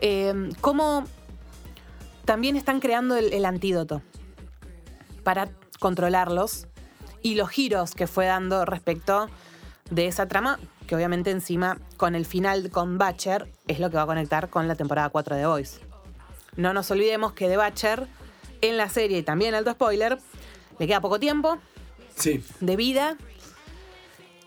eh, 0.00 0.50
cómo 0.60 1.04
también 2.24 2.56
están 2.56 2.80
creando 2.80 3.16
el, 3.16 3.32
el 3.32 3.44
antídoto 3.44 4.02
para 5.24 5.50
controlarlos 5.78 6.66
y 7.22 7.34
los 7.34 7.48
giros 7.50 7.94
que 7.94 8.06
fue 8.06 8.26
dando 8.26 8.64
respecto 8.64 9.28
de 9.90 10.06
esa 10.06 10.26
trama, 10.26 10.58
que 10.86 10.94
obviamente 10.94 11.30
encima 11.30 11.78
con 11.96 12.14
el 12.14 12.24
final 12.24 12.70
con 12.70 12.98
Batcher 12.98 13.50
es 13.66 13.80
lo 13.80 13.90
que 13.90 13.96
va 13.96 14.02
a 14.02 14.06
conectar 14.06 14.48
con 14.48 14.68
la 14.68 14.74
temporada 14.76 15.08
4 15.08 15.36
de 15.36 15.42
The 15.42 15.46
Voice. 15.46 15.80
No 16.56 16.72
nos 16.72 16.90
olvidemos 16.90 17.32
que 17.32 17.48
The 17.48 17.56
Batcher 17.56 18.06
en 18.60 18.76
la 18.76 18.88
serie 18.88 19.18
y 19.18 19.22
también 19.22 19.54
alto 19.54 19.72
spoiler 19.72 20.18
le 20.78 20.86
queda 20.86 21.00
poco 21.00 21.18
tiempo 21.18 21.58
Sí. 22.16 22.44
de 22.60 22.76
vida 22.76 23.16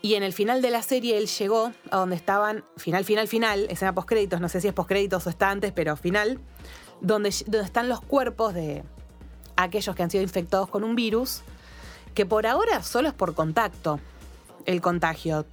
y 0.04 0.16
en 0.16 0.22
el 0.22 0.34
final 0.34 0.60
de 0.60 0.68
la 0.68 0.82
serie 0.82 1.16
él 1.16 1.28
llegó 1.28 1.72
a 1.90 1.96
donde 1.96 2.14
estaban, 2.14 2.62
final, 2.76 3.06
final, 3.06 3.26
final, 3.26 3.66
escena 3.70 3.94
postcréditos, 3.94 4.38
no 4.38 4.50
sé 4.50 4.60
si 4.60 4.68
es 4.68 4.74
postcréditos 4.74 5.26
o 5.26 5.30
está 5.30 5.48
antes, 5.48 5.72
pero 5.72 5.96
final, 5.96 6.40
donde, 7.00 7.34
donde 7.46 7.64
están 7.64 7.88
los 7.88 8.02
cuerpos 8.02 8.52
de 8.52 8.84
aquellos 9.56 9.96
que 9.96 10.02
han 10.02 10.10
sido 10.10 10.22
infectados 10.22 10.68
con 10.68 10.84
un 10.84 10.94
virus, 10.94 11.40
que 12.12 12.26
por 12.26 12.46
ahora 12.46 12.82
solo 12.82 13.08
es 13.08 13.14
por 13.14 13.34
contacto 13.34 13.98
el 14.66 14.82
contagio. 14.82 15.46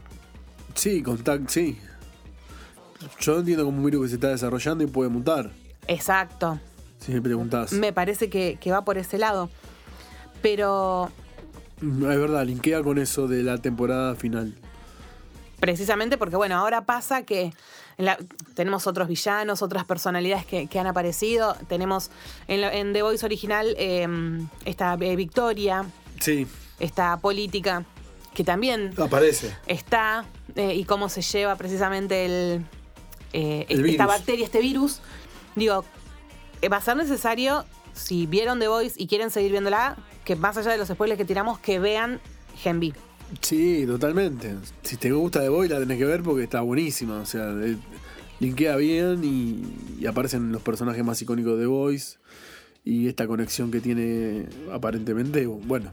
Sí, 0.75 1.01
contact, 1.01 1.47
sí. 1.47 1.79
Yo 3.21 3.39
entiendo 3.39 3.63
como 3.63 3.77
un 3.77 3.85
virus 3.85 4.01
que 4.01 4.09
se 4.09 4.15
está 4.15 4.27
desarrollando 4.31 4.83
y 4.83 4.87
puede 4.87 5.09
mutar. 5.09 5.49
Exacto. 5.87 6.59
Si 6.99 7.13
me 7.13 7.21
preguntás. 7.21 7.71
Me 7.71 7.93
parece 7.93 8.29
que, 8.29 8.57
que 8.59 8.69
va 8.69 8.83
por 8.83 8.97
ese 8.97 9.17
lado. 9.17 9.49
Pero 10.41 11.09
Es 11.81 11.97
verdad, 12.19 12.45
linkea 12.45 12.83
con 12.83 12.97
eso 12.99 13.27
de 13.27 13.43
la 13.43 13.57
temporada 13.57 14.15
final. 14.15 14.53
Precisamente 15.59 16.17
porque, 16.17 16.35
bueno, 16.35 16.55
ahora 16.57 16.85
pasa 16.85 17.23
que 17.23 17.53
la- 17.97 18.17
tenemos 18.55 18.87
otros 18.87 19.07
villanos, 19.07 19.61
otras 19.61 19.85
personalidades 19.85 20.45
que, 20.45 20.67
que 20.67 20.79
han 20.79 20.87
aparecido. 20.87 21.55
Tenemos 21.67 22.09
en, 22.47 22.61
la- 22.61 22.73
en 22.73 22.93
The 22.93 23.01
Voice 23.03 23.25
original 23.25 23.75
eh, 23.77 24.07
esta 24.65 24.95
eh, 24.99 25.15
Victoria, 25.15 25.85
Sí, 26.19 26.47
esta 26.79 27.17
política, 27.17 27.83
que 28.33 28.43
también 28.43 28.93
aparece. 28.97 29.55
está 29.67 30.25
eh, 30.55 30.75
y 30.75 30.83
cómo 30.85 31.09
se 31.09 31.21
lleva 31.21 31.55
precisamente 31.55 32.25
el, 32.25 32.65
eh, 33.33 33.65
El 33.69 33.79
esta 33.79 33.83
virus. 33.83 34.07
bacteria, 34.07 34.45
este 34.45 34.61
virus. 34.61 34.99
Digo, 35.55 35.83
va 36.71 36.77
a 36.77 36.81
ser 36.81 36.95
necesario, 36.97 37.65
si 38.01 38.25
vieron 38.25 38.59
The 38.59 38.67
Voice 38.67 38.95
y 39.01 39.07
quieren 39.07 39.29
seguir 39.31 39.51
viéndola, 39.51 39.97
que 40.25 40.35
más 40.35 40.57
allá 40.57 40.71
de 40.71 40.77
los 40.77 40.87
spoilers 40.89 41.17
que 41.17 41.25
tiramos, 41.25 41.59
que 41.59 41.79
vean 41.79 42.19
Gen 42.57 42.77
V. 42.79 42.93
Sí, 43.41 43.85
totalmente. 43.85 44.55
Si 44.83 44.97
te 44.97 45.11
gusta 45.11 45.39
The 45.41 45.49
Boy 45.49 45.67
la 45.69 45.79
tenés 45.79 45.97
que 45.97 46.05
ver 46.05 46.21
porque 46.21 46.43
está 46.43 46.61
buenísima. 46.61 47.19
O 47.19 47.25
sea, 47.25 47.49
eh, 47.51 47.77
linkea 48.39 48.75
bien 48.75 49.23
y, 49.23 50.01
y 50.01 50.05
aparecen 50.05 50.51
los 50.51 50.61
personajes 50.61 51.03
más 51.05 51.21
icónicos 51.21 51.53
de 51.55 51.61
The 51.61 51.67
Voice. 51.67 52.17
Y 52.83 53.07
esta 53.07 53.27
conexión 53.27 53.69
que 53.71 53.79
tiene 53.79 54.47
aparentemente, 54.73 55.45
bueno. 55.45 55.91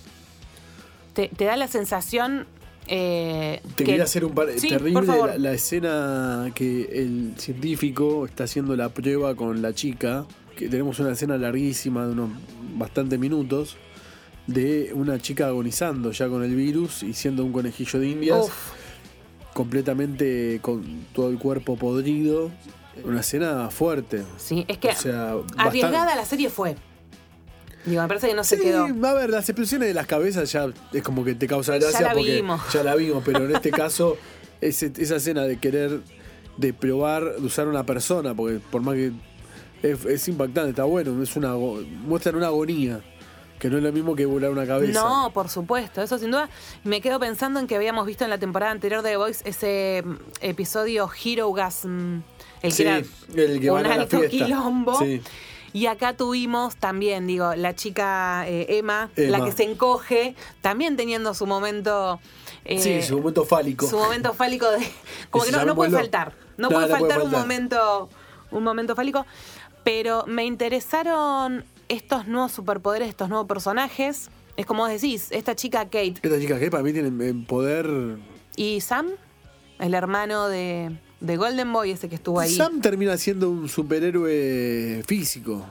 Te, 1.13 1.29
te 1.29 1.45
da 1.45 1.57
la 1.57 1.69
sensación 1.69 2.47
eh, 2.87 3.61
Te 3.77 3.85
que- 3.85 3.85
quería 3.85 4.05
hacer 4.05 4.25
un 4.25 4.33
par 4.35 4.49
Sí, 4.57 4.69
terrible 4.71 5.03
la 5.39 5.53
escena 5.53 6.51
que 6.55 6.83
el 7.03 7.35
científico 7.37 8.25
está 8.25 8.45
haciendo 8.45 8.75
la 8.77 8.89
prueba 8.89 9.35
con 9.35 9.61
la 9.63 9.75
chica. 9.75 10.25
Que 10.59 10.69
tenemos 10.69 10.99
una 10.99 11.13
escena 11.13 11.39
larguísima 11.39 12.05
de 12.07 12.13
unos 12.13 12.31
bastantes 12.77 13.19
minutos 13.19 13.77
de 14.49 14.91
una 14.95 15.19
chica 15.19 15.47
agonizando 15.47 16.11
ya 16.11 16.29
con 16.29 16.43
el 16.43 16.55
virus 16.57 17.03
y 17.05 17.13
siendo 17.15 17.45
un 17.45 17.53
conejillo 17.53 18.01
de 18.01 18.09
indias. 18.09 18.39
Uf, 18.47 18.53
completamente 19.55 20.59
con 20.63 21.07
todo 21.15 21.31
el 21.31 21.39
cuerpo 21.39 21.77
podrido. 21.77 22.51
Una 23.05 23.21
escena 23.21 23.71
fuerte. 23.71 24.25
sí, 24.39 24.65
es 24.67 24.79
que 24.79 24.89
O 24.89 24.95
sea, 24.97 25.35
arriesgada 25.57 25.99
bastante- 25.99 26.17
la 26.17 26.25
serie 26.25 26.51
fue. 26.51 26.75
Digo, 27.87 28.03
me 28.03 28.09
parece 28.09 28.27
que 28.29 28.35
no 28.35 28.43
se 28.43 28.57
Sí, 28.57 28.63
quedó. 28.65 28.85
a 29.07 29.15
ver, 29.15 29.31
las 29.31 29.49
explosiones 29.49 29.87
de 29.89 29.95
las 29.95 30.07
cabezas 30.09 30.51
ya 30.51 30.67
es 30.93 31.03
como 31.05 31.25
que 31.25 31.35
te 31.37 31.47
causa 31.47 31.79
gracia 31.79 32.01
la 32.09 32.13
porque 32.15 32.35
vimos. 32.37 32.61
ya 32.73 32.83
la 32.83 32.97
vimos, 32.97 33.23
pero 33.25 33.45
en 33.45 33.55
este 33.55 33.71
caso, 33.87 34.17
ese- 34.61 34.93
esa 34.99 35.17
escena 35.17 35.43
de 35.45 35.59
querer, 35.59 36.01
de 36.57 36.73
probar, 36.75 37.37
de 37.37 37.47
usar 37.47 37.69
una 37.69 37.87
persona, 37.87 38.35
porque 38.35 38.59
por 38.59 38.83
más 38.83 38.97
que 38.97 39.13
es, 39.83 40.05
es 40.05 40.29
impactante, 40.29 40.71
está 40.71 40.85
bueno, 40.85 41.23
es 41.23 41.37
una, 41.37 41.55
muestran 41.55 42.35
una 42.37 42.47
agonía, 42.49 43.01
que 43.59 43.69
no 43.71 43.77
es 43.79 43.83
lo 43.83 43.93
mismo 43.93 44.15
que 44.15 44.25
volar 44.27 44.51
una 44.51 44.67
cabeza. 44.67 45.01
No, 45.01 45.31
por 45.33 45.49
supuesto, 45.49 46.01
eso 46.03 46.19
sin 46.19 46.31
duda. 46.31 46.49
Me 46.85 47.01
quedo 47.01 47.19
pensando 47.19 47.59
en 47.61 47.67
que 47.67 47.77
habíamos 47.77 48.07
visto 48.07 48.25
en 48.25 48.31
la 48.31 48.39
temporada 48.39 48.71
anterior 48.73 49.03
de 49.03 49.11
The 49.11 49.17
Voice 49.17 49.49
ese 49.49 50.03
mm, 50.05 50.17
episodio 50.43 51.09
Hero 51.25 51.53
Gasm, 51.53 52.21
el 52.63 52.71
que 52.71 52.71
Sí, 52.71 52.83
era 52.83 52.97
el 53.37 53.61
que 53.61 53.71
un 53.71 53.77
van 53.77 53.87
a 53.87 53.97
la 53.97 54.03
alto 54.03 54.19
fiesta. 54.21 54.45
quilombo. 54.47 54.99
Sí. 55.01 55.21
Y 55.75 55.85
acá 55.87 56.17
tuvimos 56.17 56.77
también, 56.77 57.27
digo, 57.27 57.55
la 57.55 57.75
chica 57.75 58.49
eh, 58.49 58.79
Emma, 58.79 59.11
Emma. 59.17 59.39
la 59.39 59.45
que 59.45 59.53
se 59.53 59.65
encoge, 59.65 60.35
también 60.63 60.97
teniendo 60.97 61.35
su 61.35 61.47
momento. 61.47 62.21
eh, 62.65 62.79
sí, 62.81 63.03
su 63.03 63.19
momento 63.19 63.45
fálico. 63.45 63.87
su 63.87 63.99
momento 63.99 64.33
fálico 64.33 64.71
de. 64.71 64.79
Como 65.31 65.45
que 65.45 65.53
no, 65.53 65.75
puede 65.75 65.91
faltar. 65.91 66.33
No, 66.57 66.69
No, 66.69 66.75
puede 66.75 66.81
no 66.89 66.89
puede 66.89 67.01
faltar 67.01 67.19
un 67.19 67.25
faltar. 67.25 67.41
momento. 67.41 68.09
Un 68.51 68.65
momento 68.65 68.97
fálico. 68.97 69.27
Pero 69.89 70.27
me 70.27 70.45
interesaron 70.45 71.65
estos 71.89 72.29
nuevos 72.29 72.53
superpoderes, 72.53 73.09
estos 73.09 73.31
nuevos 73.31 73.47
personajes. 73.49 74.29
Es 74.59 74.67
como 74.67 74.83
vos 74.83 74.91
decís, 74.91 75.29
esta 75.31 75.57
chica 75.57 75.87
Kate 75.87 76.17
Esta 76.21 76.39
chica 76.39 76.59
que 76.59 76.71
para 76.71 76.83
mí 76.83 76.93
tiene 76.93 77.33
poder... 77.47 78.19
y 78.55 78.83
Sam, 78.83 79.07
el 79.79 79.95
hermano 79.95 80.49
de, 80.49 80.95
de 81.23 81.37
Golden 81.39 81.73
Boy, 81.73 81.93
ese 81.93 82.11
que 82.11 82.17
estuvo 82.17 82.39
ahí. 82.39 82.55
Sam 82.55 82.83
termina 82.83 83.17
siendo 83.17 83.49
un 83.49 83.67
superhéroe 83.67 85.03
físico. 85.07 85.65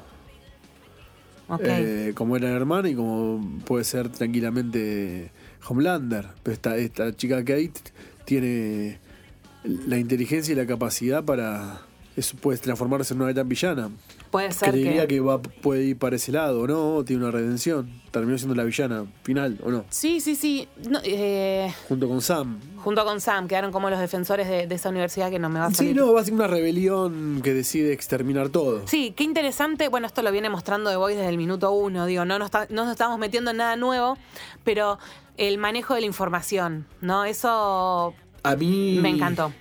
Ok. 1.48 1.62
Eh, 1.66 2.14
como 2.16 2.38
era 2.38 2.50
hermano 2.50 2.88
y 2.88 2.96
como 2.96 3.60
puede 3.66 3.84
ser 3.84 4.10
tranquilamente 4.10 5.30
Homelander. 5.70 6.30
Pero 6.42 6.54
esta, 6.56 6.76
esta 6.78 7.16
chica 7.16 7.38
Kate 7.46 7.72
tiene 8.26 8.98
la 9.64 10.00
inteligencia 10.00 10.54
y 10.54 10.56
la 10.56 10.66
capacidad 10.66 11.24
para. 11.24 11.87
Eso 12.18 12.36
puede 12.36 12.58
transformarse 12.58 13.14
en 13.14 13.22
una 13.22 13.32
gran 13.32 13.48
villana. 13.48 13.90
Puede 14.32 14.52
ser 14.52 14.72
Creería 14.72 15.02
que... 15.04 15.16
que, 15.16 15.20
va, 15.22 15.40
puede 15.40 15.84
ir 15.84 15.98
para 16.00 16.16
ese 16.16 16.32
lado, 16.32 16.62
¿o 16.62 16.68
¿no? 16.68 17.06
Tiene 17.06 17.22
una 17.22 17.32
redención. 17.32 17.90
Terminó 18.10 18.36
siendo 18.40 18.56
la 18.56 18.64
villana 18.64 19.06
final, 19.22 19.60
¿o 19.64 19.70
no? 19.70 19.86
Sí, 19.92 20.20
sí, 20.20 20.36
sí. 20.36 20.68
No, 20.90 21.00
eh, 21.04 21.72
Junto 21.88 22.08
con 22.10 22.22
Sam. 22.24 22.60
junto 22.78 23.06
con 23.06 23.22
Sam, 23.22 23.48
quedaron 23.48 23.72
como 23.72 23.92
los 23.92 24.00
defensores 24.00 24.48
de, 24.50 24.66
de 24.66 24.76
esa 24.76 24.90
universidad 24.90 25.30
que 25.30 25.38
no 25.38 25.48
me 25.48 25.60
va 25.60 25.68
a 25.68 25.70
Sí, 25.70 25.76
salir. 25.76 25.96
no, 25.96 26.12
va 26.12 26.22
a 26.22 26.24
ser 26.24 26.34
una 26.34 26.48
rebelión 26.48 27.42
que 27.44 27.54
decide 27.54 27.94
exterminar 27.94 28.50
todo. 28.50 28.82
Sí, 28.88 29.14
qué 29.16 29.24
interesante. 29.24 29.88
Bueno, 29.88 30.08
esto 30.08 30.24
lo 30.24 30.32
viene 30.32 30.50
mostrando 30.50 30.90
The 30.90 30.96
Voice 30.96 31.18
desde 31.18 31.30
el 31.30 31.38
minuto 31.38 31.72
uno. 31.72 32.08
Digo, 32.08 32.26
no 32.26 32.40
nos, 32.40 32.50
no 32.52 32.84
nos 32.86 32.90
estamos 32.92 33.20
metiendo 33.20 33.52
en 33.52 33.58
nada 33.58 33.76
nuevo, 33.76 34.18
pero 34.64 34.98
el 35.38 35.60
manejo 35.60 35.94
de 35.94 36.00
la 36.02 36.08
información, 36.08 36.88
¿no? 37.00 37.26
Eso 37.26 38.16
A 38.42 38.56
mí. 38.56 38.98
me 39.04 39.10
encantó. 39.10 39.54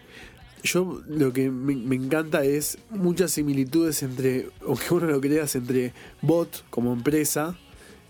Yo 0.67 1.01
lo 1.09 1.33
que 1.33 1.51
me, 1.51 1.75
me 1.75 1.97
encanta 1.97 2.45
es 2.45 2.79
muchas 2.91 3.31
similitudes 3.31 4.03
entre, 4.03 4.51
aunque 4.67 4.93
uno 4.93 5.07
lo 5.07 5.21
creas, 5.21 5.55
entre 5.55 5.93
Bot 6.23 6.65
como 6.71 6.93
empresa 6.93 7.57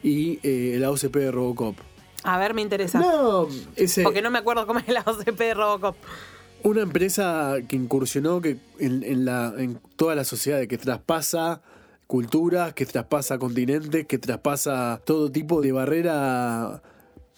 y 0.02 0.38
eh, 0.42 0.76
la 0.78 0.90
OCP 0.90 1.16
de 1.16 1.30
Robocop. 1.30 1.76
A 2.22 2.38
ver, 2.38 2.54
me 2.54 2.62
interesa. 2.62 2.98
No, 2.98 3.46
ese, 3.76 4.02
Porque 4.02 4.22
no 4.22 4.30
me 4.30 4.38
acuerdo 4.38 4.66
cómo 4.66 4.80
es 4.80 4.88
la 4.88 5.02
OCP 5.06 5.38
de 5.38 5.54
Robocop. 5.54 5.96
una 6.62 6.80
empresa 6.80 7.56
que 7.68 7.76
incursionó 7.76 8.40
que 8.40 8.58
en, 8.78 9.04
en 9.04 9.24
la, 9.24 9.54
en 9.56 9.78
toda 9.96 10.14
la 10.14 10.24
sociedad, 10.24 10.66
que 10.66 10.78
traspasa 10.78 11.60
culturas, 12.06 12.72
que 12.72 12.86
traspasa 12.86 13.38
continentes, 13.38 14.06
que 14.06 14.18
traspasa 14.18 15.00
todo 15.04 15.30
tipo 15.30 15.60
de 15.60 15.72
barrera 15.72 16.82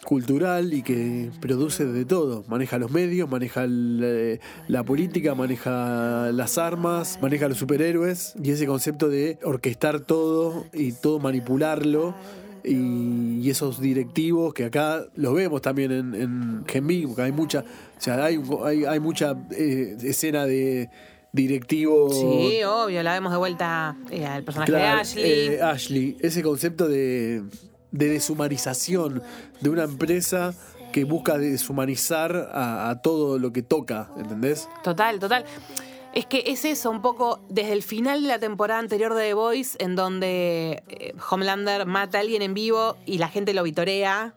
cultural 0.09 0.73
y 0.73 0.83
que 0.83 1.31
produce 1.39 1.85
de 1.85 2.07
todo. 2.07 2.43
Maneja 2.49 2.79
los 2.79 2.91
medios, 2.91 3.29
maneja 3.29 3.65
el, 3.65 4.01
eh, 4.03 4.41
la 4.67 4.83
política, 4.83 5.35
maneja 5.35 6.33
las 6.33 6.57
armas, 6.57 7.19
maneja 7.21 7.47
los 7.47 7.59
superhéroes 7.59 8.33
y 8.43 8.53
ese 8.53 8.67
concepto 8.67 9.11
de 9.11 9.39
orquestar 9.43 10.01
todo 10.01 10.65
y 10.73 10.93
todo 10.93 11.19
manipularlo. 11.19 12.15
Y, 12.65 13.51
esos 13.51 13.81
directivos 13.81 14.53
que 14.53 14.65
acá 14.65 15.07
los 15.15 15.35
vemos 15.35 15.63
también 15.63 15.91
en, 15.91 16.15
en 16.15 16.65
porque 17.07 17.23
hay 17.23 17.33
mucha, 17.33 17.61
o 17.61 18.01
sea, 18.01 18.23
hay, 18.25 18.39
hay, 18.63 18.85
hay 18.85 19.01
mucha 19.01 19.37
eh, 19.53 19.97
escena 20.03 20.45
de 20.45 20.91
directivos 21.33 22.15
Sí, 22.15 22.63
obvio, 22.65 23.03
la 23.03 23.15
vemos 23.15 23.33
de 23.33 23.39
vuelta 23.39 23.97
eh, 24.11 24.27
al 24.27 24.45
personaje 24.45 24.73
de 24.73 24.83
Ashley. 24.83 25.25
eh, 25.25 25.63
Ashley, 25.63 26.17
ese 26.21 26.43
concepto 26.43 26.89
de, 26.89 27.43
de 27.91 28.09
deshumanización 28.09 29.23
de 29.61 29.71
una 29.71 29.85
empresa 29.85 30.55
que 30.93 31.05
busca 31.05 31.39
deshumanizar 31.39 32.51
a, 32.53 33.01
todo 33.03 33.39
lo 33.39 33.53
que 33.53 33.63
toca, 33.63 34.09
¿entendés? 34.17 34.69
Total, 34.83 35.19
total. 35.19 35.45
Es 36.15 36.27
que 36.27 36.45
es 36.47 36.65
eso, 36.65 36.91
un 36.91 37.03
poco 37.03 37.41
desde 37.49 37.73
el 37.73 37.83
final 37.83 38.23
de 38.23 38.29
la 38.29 38.39
temporada 38.39 38.81
anterior 38.81 39.15
de 39.15 39.29
The 39.29 39.35
Voice, 39.35 39.77
en 39.79 39.95
donde 39.95 40.83
eh, 40.89 41.15
Homelander 41.31 41.87
mata 41.87 42.19
a 42.19 42.21
alguien 42.23 42.43
en 42.43 42.55
vivo 42.55 42.97
y 43.05 43.19
la 43.19 43.29
gente 43.29 43.53
lo 43.53 43.63
vitorea, 43.63 44.35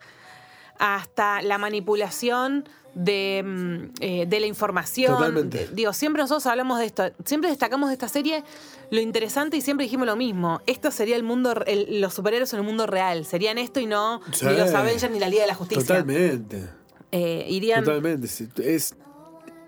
hasta 0.77 1.41
la 1.41 1.57
manipulación 1.57 2.67
de, 2.93 3.41
mm, 3.45 3.93
eh, 4.01 4.25
de 4.27 4.39
la 4.39 4.45
información. 4.47 5.13
Totalmente. 5.13 5.69
Digo, 5.73 5.93
siempre 5.93 6.21
nosotros 6.21 6.45
hablamos 6.47 6.79
de 6.79 6.85
esto, 6.85 7.03
siempre 7.25 7.49
destacamos 7.49 7.89
de 7.89 7.93
esta 7.93 8.07
serie 8.09 8.43
lo 8.89 8.99
interesante 8.99 9.55
y 9.57 9.61
siempre 9.61 9.85
dijimos 9.85 10.05
lo 10.07 10.15
mismo. 10.15 10.59
Esto 10.67 10.91
sería 10.91 11.15
el 11.15 11.23
mundo, 11.23 11.53
el- 11.65 12.01
los 12.01 12.13
superhéroes 12.13 12.51
en 12.53 12.59
el 12.59 12.65
mundo 12.65 12.87
real. 12.87 13.25
Serían 13.25 13.57
esto 13.57 13.79
y 13.79 13.85
no 13.85 14.21
Sí. 14.33 14.45
ni 14.45 14.57
los 14.57 14.73
Avengers 14.73 15.11
ni 15.11 15.19
la 15.19 15.29
Liga 15.29 15.43
de 15.43 15.47
la 15.47 15.55
Justicia. 15.55 15.83
Totalmente. 15.85 16.67
Eh, 17.13 17.45
irían. 17.49 17.83
Totalmente. 17.83 18.27
Es, 18.57 18.95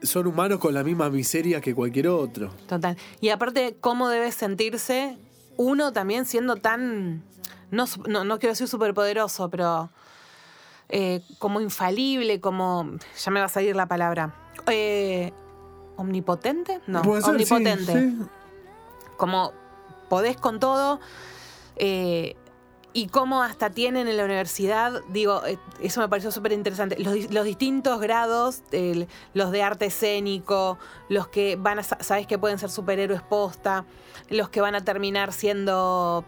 son 0.01 0.27
humanos 0.27 0.59
con 0.59 0.73
la 0.73 0.83
misma 0.83 1.09
miseria 1.09 1.61
que 1.61 1.73
cualquier 1.73 2.09
otro. 2.09 2.51
Total. 2.67 2.97
Y 3.21 3.29
aparte, 3.29 3.77
¿cómo 3.79 4.09
debe 4.09 4.31
sentirse 4.33 5.17
uno 5.55 5.93
también 5.93 6.25
siendo 6.25 6.57
tan. 6.57 7.23
No, 7.71 7.85
no, 8.07 8.23
no 8.25 8.39
quiero 8.39 8.51
decir 8.51 8.67
superpoderoso, 8.67 9.49
pero. 9.49 9.89
Eh, 10.89 11.21
como 11.39 11.61
infalible, 11.61 12.39
como. 12.41 12.89
Ya 13.23 13.31
me 13.31 13.39
va 13.39 13.47
a 13.47 13.49
salir 13.49 13.75
la 13.75 13.85
palabra. 13.87 14.33
Eh, 14.67 15.31
¿Omnipotente? 15.97 16.81
No, 16.87 17.03
ser, 17.03 17.29
omnipotente. 17.31 17.93
sí. 17.93 18.17
Como 19.17 19.51
podés 20.09 20.37
con 20.37 20.59
todo. 20.59 20.99
eh, 21.75 22.35
y 22.95 23.07
cómo 23.07 23.41
hasta 23.41 23.71
tienen 23.71 24.07
en 24.07 24.17
la 24.17 24.23
universidad, 24.25 25.01
digo, 25.09 25.43
eh, 25.47 25.57
eso 25.81 25.99
me 25.99 26.07
pareció 26.07 26.29
súper 26.29 26.51
interesante, 26.51 26.95
los, 26.99 27.31
los 27.33 27.43
distintos 27.43 27.99
grados, 27.99 28.61
el- 28.71 29.07
los 29.33 29.49
de 29.49 29.63
arte 29.63 29.87
escénico, 29.87 30.77
los 31.09 31.27
que 31.27 31.55
van 31.55 31.79
a, 31.79 31.83
sa- 31.83 31.97
sabes 32.01 32.27
que 32.27 32.37
pueden 32.37 32.59
ser 32.59 32.69
superhéroes 32.69 33.23
posta, 33.23 33.85
los 34.29 34.49
que 34.49 34.61
van 34.61 34.75
a 34.75 34.85
terminar 34.85 35.33
siendo 35.33 36.23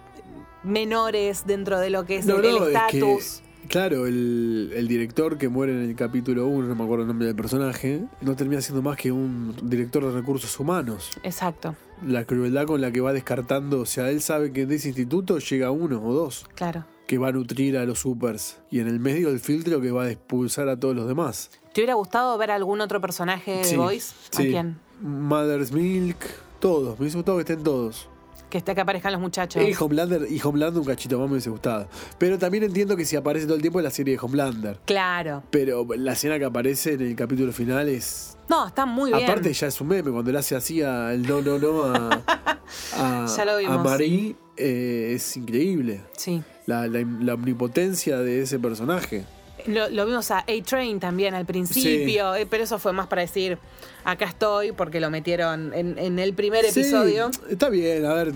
menores 0.63 1.45
dentro 1.45 1.79
de 1.79 1.91
lo 1.91 2.03
que 2.05 2.17
es 2.17 2.25
No, 2.25 2.37
el 2.37 2.45
es 2.45 2.51
que, 2.89 2.97
estatus. 2.97 3.43
Claro, 3.67 4.05
el, 4.07 4.71
el 4.75 4.87
director 4.87 5.37
que 5.37 5.49
muere 5.49 5.73
en 5.73 5.89
el 5.89 5.95
capítulo 5.95 6.47
1, 6.47 6.67
no 6.67 6.75
me 6.75 6.83
acuerdo 6.83 7.03
el 7.03 7.07
nombre 7.07 7.27
del 7.27 7.35
personaje, 7.35 8.03
no 8.21 8.35
termina 8.35 8.61
siendo 8.61 8.81
más 8.81 8.97
que 8.97 9.11
un 9.11 9.55
director 9.63 10.03
de 10.05 10.11
recursos 10.11 10.59
humanos. 10.59 11.11
Exacto, 11.23 11.75
La 12.05 12.25
crueldad 12.25 12.65
con 12.65 12.81
la 12.81 12.91
que 12.91 13.01
va 13.01 13.13
descartando, 13.13 13.81
o 13.81 13.85
sea, 13.85 14.09
él 14.09 14.21
sabe 14.21 14.51
que 14.51 14.65
de 14.65 14.75
ese 14.75 14.89
instituto 14.89 15.39
llega 15.39 15.71
uno 15.71 16.01
o 16.03 16.13
dos 16.13 16.45
claro. 16.55 16.85
que 17.07 17.17
va 17.17 17.29
a 17.29 17.31
nutrir 17.31 17.77
a 17.77 17.85
los 17.85 17.99
supers 17.99 18.59
y 18.71 18.79
en 18.79 18.87
el 18.87 18.99
medio 18.99 19.29
el 19.29 19.39
filtro 19.39 19.79
que 19.81 19.91
va 19.91 20.03
a 20.03 20.11
expulsar 20.11 20.67
a 20.69 20.79
todos 20.79 20.95
los 20.95 21.07
demás. 21.07 21.51
¿Te 21.73 21.81
hubiera 21.81 21.93
gustado 21.95 22.37
ver 22.37 22.51
algún 22.51 22.81
otro 22.81 23.01
personaje 23.01 23.57
de 23.57 23.63
Sí, 23.65 23.75
Voice? 23.75 24.13
¿A 24.33 24.37
sí. 24.37 24.47
quién? 24.49 24.77
Mother's 25.01 25.71
Milk, 25.71 26.17
todos, 26.59 26.97
me 26.97 27.03
hubiese 27.03 27.17
gustado 27.17 27.37
que 27.37 27.41
estén 27.41 27.63
todos. 27.63 28.09
Que, 28.55 28.59
esté, 28.59 28.73
que 28.73 28.79
aparezcan 28.79 29.11
los 29.11 29.19
muchachos. 29.19 29.61
Y 29.61 29.73
Homelander, 29.77 30.27
y 30.31 30.39
Homelander 30.41 30.79
un 30.79 30.85
cachito 30.87 31.19
más 31.19 31.27
me 31.27 31.33
hubiese 31.33 31.49
gustado. 31.49 31.89
Pero 32.17 32.39
también 32.39 32.63
entiendo 32.63 32.95
que 32.95 33.03
si 33.03 33.17
aparece 33.17 33.45
todo 33.47 33.57
el 33.57 33.61
tiempo 33.61 33.81
es 33.81 33.83
la 33.83 33.89
serie 33.91 34.13
de 34.15 34.19
Homelander. 34.25 34.79
Claro. 34.85 35.43
Pero 35.51 35.85
la 35.97 36.13
escena 36.13 36.39
que 36.39 36.45
aparece 36.45 36.93
en 36.93 37.01
el 37.01 37.15
capítulo 37.17 37.51
final 37.51 37.89
es. 37.89 38.37
No, 38.47 38.65
está 38.67 38.85
muy 38.85 39.11
bien. 39.11 39.25
Aparte, 39.25 39.51
ya 39.51 39.67
es 39.67 39.81
un 39.81 39.89
meme. 39.89 40.09
Cuando 40.09 40.31
le 40.31 40.37
hace 40.39 40.55
así 40.55 40.81
a 40.81 41.11
el 41.13 41.23
no, 41.27 41.41
no, 41.41 41.59
no 41.59 41.83
a, 41.83 42.23
a, 42.97 43.25
Ya 43.35 43.43
lo 43.43 43.57
vimos. 43.57 43.75
a 43.77 43.83
Marie, 43.83 44.37
eh, 44.55 45.11
es 45.15 45.35
increíble. 45.35 45.99
Sí. 46.15 46.41
La, 46.65 46.87
la- 46.87 47.05
la 47.19 47.33
omnipotencia 47.33 48.19
de 48.19 48.41
ese 48.41 48.57
personaje. 48.57 49.25
Lo, 49.67 49.89
lo 49.89 50.05
vimos 50.05 50.29
a 50.31 50.39
A-Train 50.39 50.99
también 50.99 51.33
al 51.33 51.45
principio, 51.45 52.35
eh, 52.35 52.45
pero 52.49 52.63
eso 52.63 52.77
fue 52.79 52.93
más 52.93 53.07
para 53.07 53.21
decir, 53.23 53.57
acá 54.03 54.25
estoy, 54.25 54.71
porque 54.71 54.99
lo 54.99 55.09
metieron 55.09 55.73
en, 55.73 55.97
en 55.97 56.19
el 56.19 56.33
primer 56.33 56.65
Sí, 56.65 56.81
episodio. 56.81 57.31
está 57.49 57.69
bien, 57.69 58.05
a 58.05 58.13
ver. 58.13 58.33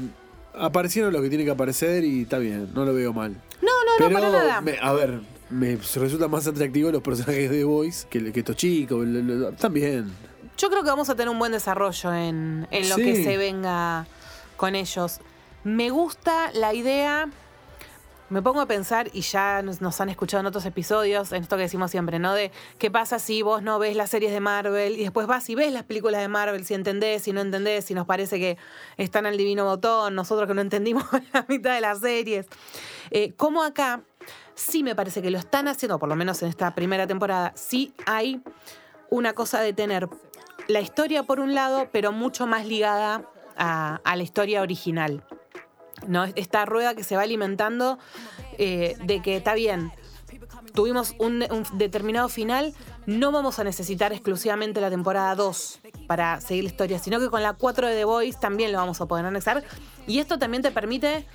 Aparecieron 0.56 1.14
los 1.14 1.22
que 1.22 1.30
tienen 1.30 1.46
que 1.46 1.52
aparecer 1.52 2.04
y 2.04 2.24
está 2.24 2.38
bien, 2.40 2.70
no 2.74 2.84
lo 2.84 2.94
veo 2.94 3.14
mal. 3.14 3.32
No, 3.62 3.68
no, 3.68 3.92
Pero, 3.98 4.10
no, 4.10 4.16
para 4.20 4.32
nada. 4.32 4.62
me- 4.62 4.78
a 4.82 4.92
ver, 4.94 5.20
me 5.50 5.76
resulta 5.78 6.28
más 6.28 6.48
atractivo 6.48 6.92
los 6.92 7.02
personajes 7.02 7.50
de 7.50 7.64
Voice 7.64 8.08
que, 8.10 8.32
que 8.32 8.40
estos 8.40 8.56
chicos. 8.56 9.06
lo- 9.08 9.22
lo- 9.22 9.52
También. 9.54 10.12
Yo 10.58 10.70
creo 10.70 10.84
que 10.84 10.90
vamos 10.90 11.10
a 11.10 11.16
tener 11.16 11.30
un 11.30 11.40
buen 11.40 11.52
desarrollo 11.54 12.14
en, 12.14 12.68
en 12.72 12.90
lo 12.90 12.96
Sí. 12.96 13.04
que 13.04 13.24
se 13.24 13.38
venga 13.38 14.08
con 14.58 14.76
ellos. 14.76 15.20
Me 15.64 15.90
gusta 15.92 16.52
la 16.54 16.74
idea. 16.74 17.30
Me 18.30 18.44
pongo 18.44 18.62
a 18.62 18.68
pensar, 18.68 19.10
y 19.12 19.22
ya 19.22 19.64
nos, 19.64 20.02
han 20.02 20.10
escuchado 20.10 20.42
en 20.42 20.46
otros 20.46 20.64
episodios, 20.66 21.32
en 21.32 21.42
esto 21.42 21.56
que 21.56 21.64
decimos 21.64 21.90
siempre, 21.90 22.20
¿no? 22.20 22.36
De 22.36 22.52
qué 22.78 22.92
pasa 22.92 23.18
si 23.18 23.42
vos 23.42 23.64
no 23.64 23.80
ves 23.80 23.96
las 23.96 24.12
series 24.12 24.32
de 24.32 24.40
Marvel 24.40 24.94
y 25.00 25.02
después 25.04 25.26
vas 25.26 25.50
y 25.50 25.56
ves 25.56 25.74
las 25.74 25.84
películas 25.84 26.22
de 26.22 26.28
Marvel, 26.28 26.64
si 26.64 26.76
entendés, 26.76 27.24
si 27.24 27.34
no 27.34 27.42
entendés, 27.42 27.86
si 27.86 27.96
nos 27.96 28.06
parece 28.06 28.38
que 28.38 28.58
están 28.98 29.26
al 29.26 29.36
divino 29.36 29.66
botón, 29.66 30.14
nosotros 30.14 30.48
que 30.48 30.54
no 30.54 30.62
entendimos 30.62 31.06
la 31.34 31.44
mitad 31.48 31.74
de 31.74 31.82
las 31.82 32.02
series. 32.02 32.46
Eh, 33.10 33.34
como 33.34 33.64
acá, 33.64 34.04
sí 34.54 34.84
me 34.84 34.94
parece 34.94 35.24
que 35.24 35.32
lo 35.32 35.40
están 35.40 35.68
haciendo, 35.68 35.98
por 35.98 36.08
lo 36.08 36.16
menos 36.16 36.44
en 36.44 36.50
esta 36.50 36.76
primera 36.76 37.08
temporada, 37.08 37.52
sí 37.56 37.96
hay 38.06 38.44
una 39.10 39.34
cosa 39.34 39.60
de 39.62 39.74
tener 39.74 40.08
la 40.68 40.82
historia 40.82 41.24
por 41.24 41.40
un 41.40 41.56
lado, 41.56 41.90
pero 41.92 42.12
mucho 42.12 42.46
más 42.46 42.68
ligada 42.68 43.26
a 43.58 44.16
la 44.16 44.24
historia 44.24 44.62
original. 44.62 45.24
¿No? 46.08 46.26
Esta 46.36 46.66
rueda 46.66 46.96
que 46.96 47.04
se 47.04 47.16
va 47.16 47.24
alimentando 47.24 48.00
eh, 48.58 48.98
de 49.04 49.22
que 49.22 49.38
está 49.38 49.54
bien, 49.54 49.92
tuvimos 50.74 51.16
un, 51.18 51.46
un 51.52 51.66
determinado 51.78 52.30
final, 52.30 52.74
no 53.06 53.32
vamos 53.32 53.60
a 53.60 53.64
necesitar 53.64 54.14
exclusivamente 54.14 54.82
la 54.82 54.90
temporada 54.90 55.36
2 55.36 55.80
para 56.08 56.42
seguir 56.42 56.64
la 56.64 56.70
historia, 56.70 57.00
sino 57.00 57.20
que 57.20 57.30
con 57.30 57.44
la 57.44 57.54
4 57.54 57.88
de 57.88 57.96
The 57.96 58.06
Voice 58.06 58.40
también 58.40 58.72
lo 58.72 58.78
vamos 58.78 59.02
a 59.02 59.06
poder 59.06 59.26
anexar. 59.26 59.64
Y 60.08 60.20
esto 60.20 60.40
también 60.40 60.64
te 60.64 60.72
permite 60.72 61.26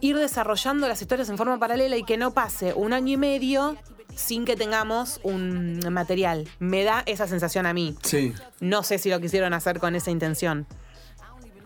ir 0.00 0.16
desarrollando 0.16 0.88
las 0.88 1.00
historias 1.00 1.28
en 1.28 1.38
forma 1.38 1.58
paralela 1.58 1.96
y 1.96 2.02
que 2.02 2.16
no 2.16 2.32
pase 2.32 2.74
un 2.74 2.92
año 2.92 3.12
y 3.12 3.16
medio 3.16 3.76
sin 4.14 4.44
que 4.44 4.56
tengamos 4.56 5.20
un 5.22 5.80
material. 5.90 6.48
Me 6.58 6.84
da 6.84 7.02
esa 7.06 7.26
sensación 7.26 7.66
a 7.66 7.72
mí. 7.72 7.96
Sí. 8.02 8.34
No 8.60 8.82
sé 8.82 8.98
si 8.98 9.10
lo 9.10 9.20
quisieron 9.20 9.54
hacer 9.54 9.78
con 9.78 9.94
esa 9.94 10.10
intención. 10.10 10.66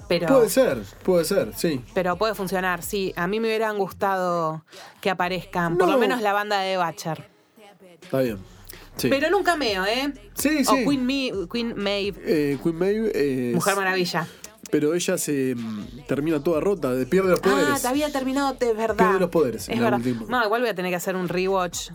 Pero, 0.08 0.28
Puede 0.28 0.48
ser, 0.48 0.82
puede 1.02 1.24
ser, 1.24 1.52
sí. 1.56 1.84
pero 1.92 2.16
puede 2.16 2.34
funcionar, 2.34 2.82
sí. 2.82 3.12
A 3.16 3.26
mí 3.26 3.40
me 3.40 3.48
hubieran 3.48 3.76
gustado 3.76 4.64
que 5.00 5.10
aparezcan, 5.10 5.76
por 5.78 5.88
lo 5.88 5.98
menos 5.98 6.20
la 6.22 6.32
banda 6.32 6.60
de 6.60 6.76
Butcher. 6.78 7.28
Está 8.02 8.20
bien. 8.20 8.38
Sí. 8.96 9.08
Pero 9.10 9.26
en 9.26 9.34
un 9.34 9.42
cameo, 9.42 9.84
¿eh? 9.84 10.12
Sí, 10.34 10.62
O 10.66 10.74
sí. 10.74 10.84
Queen, 10.86 11.04
Me- 11.04 11.32
Queen 11.52 11.74
Maeve, 11.76 12.18
Eh, 12.24 12.58
Queen 12.62 12.76
Maeve 12.76 13.48
es- 13.50 13.54
Mujer 13.54 13.76
Maravilla. 13.76 14.26
Pero 14.70 14.94
ella 14.94 15.18
se 15.18 15.54
mm, 15.54 16.06
termina 16.08 16.42
toda 16.42 16.60
rota, 16.60 16.92
de- 16.92 17.04
pierde 17.06 17.30
los 17.30 17.40
poderes. 17.40 17.66
Ah, 17.68 17.78
te 17.80 17.88
había 17.88 18.10
terminado, 18.10 18.54
de 18.54 18.72
verdad. 18.74 18.96
Pierde 18.96 19.20
los 19.20 19.30
poderes 19.30 19.68
Es 19.68 19.78
verdad. 19.78 19.98
No, 20.28 20.44
igual 20.44 20.60
voy 20.62 20.70
a 20.70 20.74
tener 20.74 20.90
que 20.90 20.96
hacer 20.96 21.14
un 21.14 21.28
rewatch. 21.28 21.90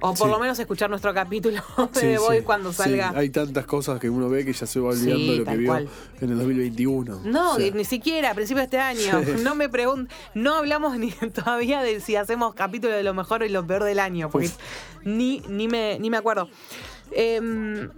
O 0.00 0.14
por 0.14 0.26
Sí. 0.28 0.32
lo 0.32 0.38
menos 0.38 0.58
escuchar 0.58 0.90
nuestro 0.90 1.12
capítulo 1.14 1.56
de 1.92 2.00
Sí, 2.00 2.06
The 2.06 2.18
Voice 2.18 2.38
sí, 2.40 2.44
cuando 2.44 2.72
salga. 2.72 3.12
Hay 3.16 3.30
tantas 3.30 3.64
cosas 3.66 3.98
que 3.98 4.10
uno 4.10 4.28
ve 4.28 4.44
que 4.44 4.52
ya 4.52 4.66
se 4.66 4.78
va 4.80 4.90
olvidando 4.90 5.32
de 5.32 5.38
lo 5.38 5.44
que 5.44 5.56
vio 5.56 5.68
cual. 5.68 5.88
en 6.20 6.30
el 6.30 6.36
2021. 6.38 7.20
No, 7.24 7.52
O 7.52 7.56
sea, 7.56 7.70
ni 7.72 7.84
siquiera 7.84 8.30
a 8.30 8.34
principios 8.34 8.68
de 8.70 8.76
este 8.76 8.78
año. 8.78 9.22
No 9.42 9.54
me 9.54 9.68
pregun 9.68 10.08
no 10.34 10.54
hablamos 10.54 10.98
ni 10.98 11.10
todavía 11.34 11.82
de 11.82 12.00
si 12.00 12.16
hacemos 12.16 12.54
capítulo 12.54 12.94
de 12.94 13.02
lo 13.02 13.14
mejor 13.14 13.42
y 13.42 13.48
lo 13.48 13.66
peor 13.66 13.84
del 13.84 13.98
año, 13.98 14.28
porque 14.30 14.48
Uf. 14.48 14.56
ni, 15.04 15.40
ni, 15.48 15.68
me, 15.68 15.98
ni 15.98 16.10
me 16.10 16.16
acuerdo. 16.16 16.48
Em, 17.12 17.88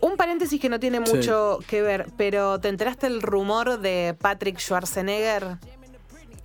un 0.00 0.16
paréntesis 0.16 0.58
que 0.60 0.68
no 0.70 0.80
tiene 0.80 1.00
mucho 1.00 1.58
que 1.66 1.82
ver, 1.82 2.06
pero 2.16 2.58
¿te 2.60 2.68
enteraste 2.68 3.06
el 3.06 3.20
rumor 3.20 3.78
de 3.80 4.16
Patrick 4.18 4.58
Schwarzenegger 4.58 5.58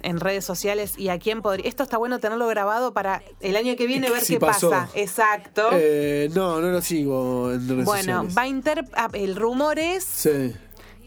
en 0.07 0.19
redes 0.19 0.45
sociales 0.45 0.93
y 0.97 1.09
a 1.09 1.19
quién 1.19 1.41
podría? 1.41 1.67
Esto 1.67 1.83
está 1.83 1.97
bueno 1.97 2.19
tenerlo 2.19 2.47
grabado 2.47 2.93
para 2.93 3.21
el 3.41 3.55
año 3.55 3.75
que 3.75 3.87
viene 3.87 4.09
ver 4.09 4.21
Si 4.21 4.33
qué 4.33 4.39
pasó. 4.39 4.69
pasa. 4.69 4.89
Exacto. 4.95 5.69
eh, 5.73 6.29
no, 6.33 6.59
no 6.61 6.67
lo 6.71 6.81
sigo 6.81 7.51
en 7.51 7.67
redes 7.67 7.85
bueno, 7.85 8.01
sociales. 8.23 8.37
va 8.37 8.41
a 8.43 8.47
inter 8.47 8.85
ah, 8.95 9.09
el 9.13 9.35
rumor 9.35 9.77
es 9.79 10.03
Sí. 10.03 10.53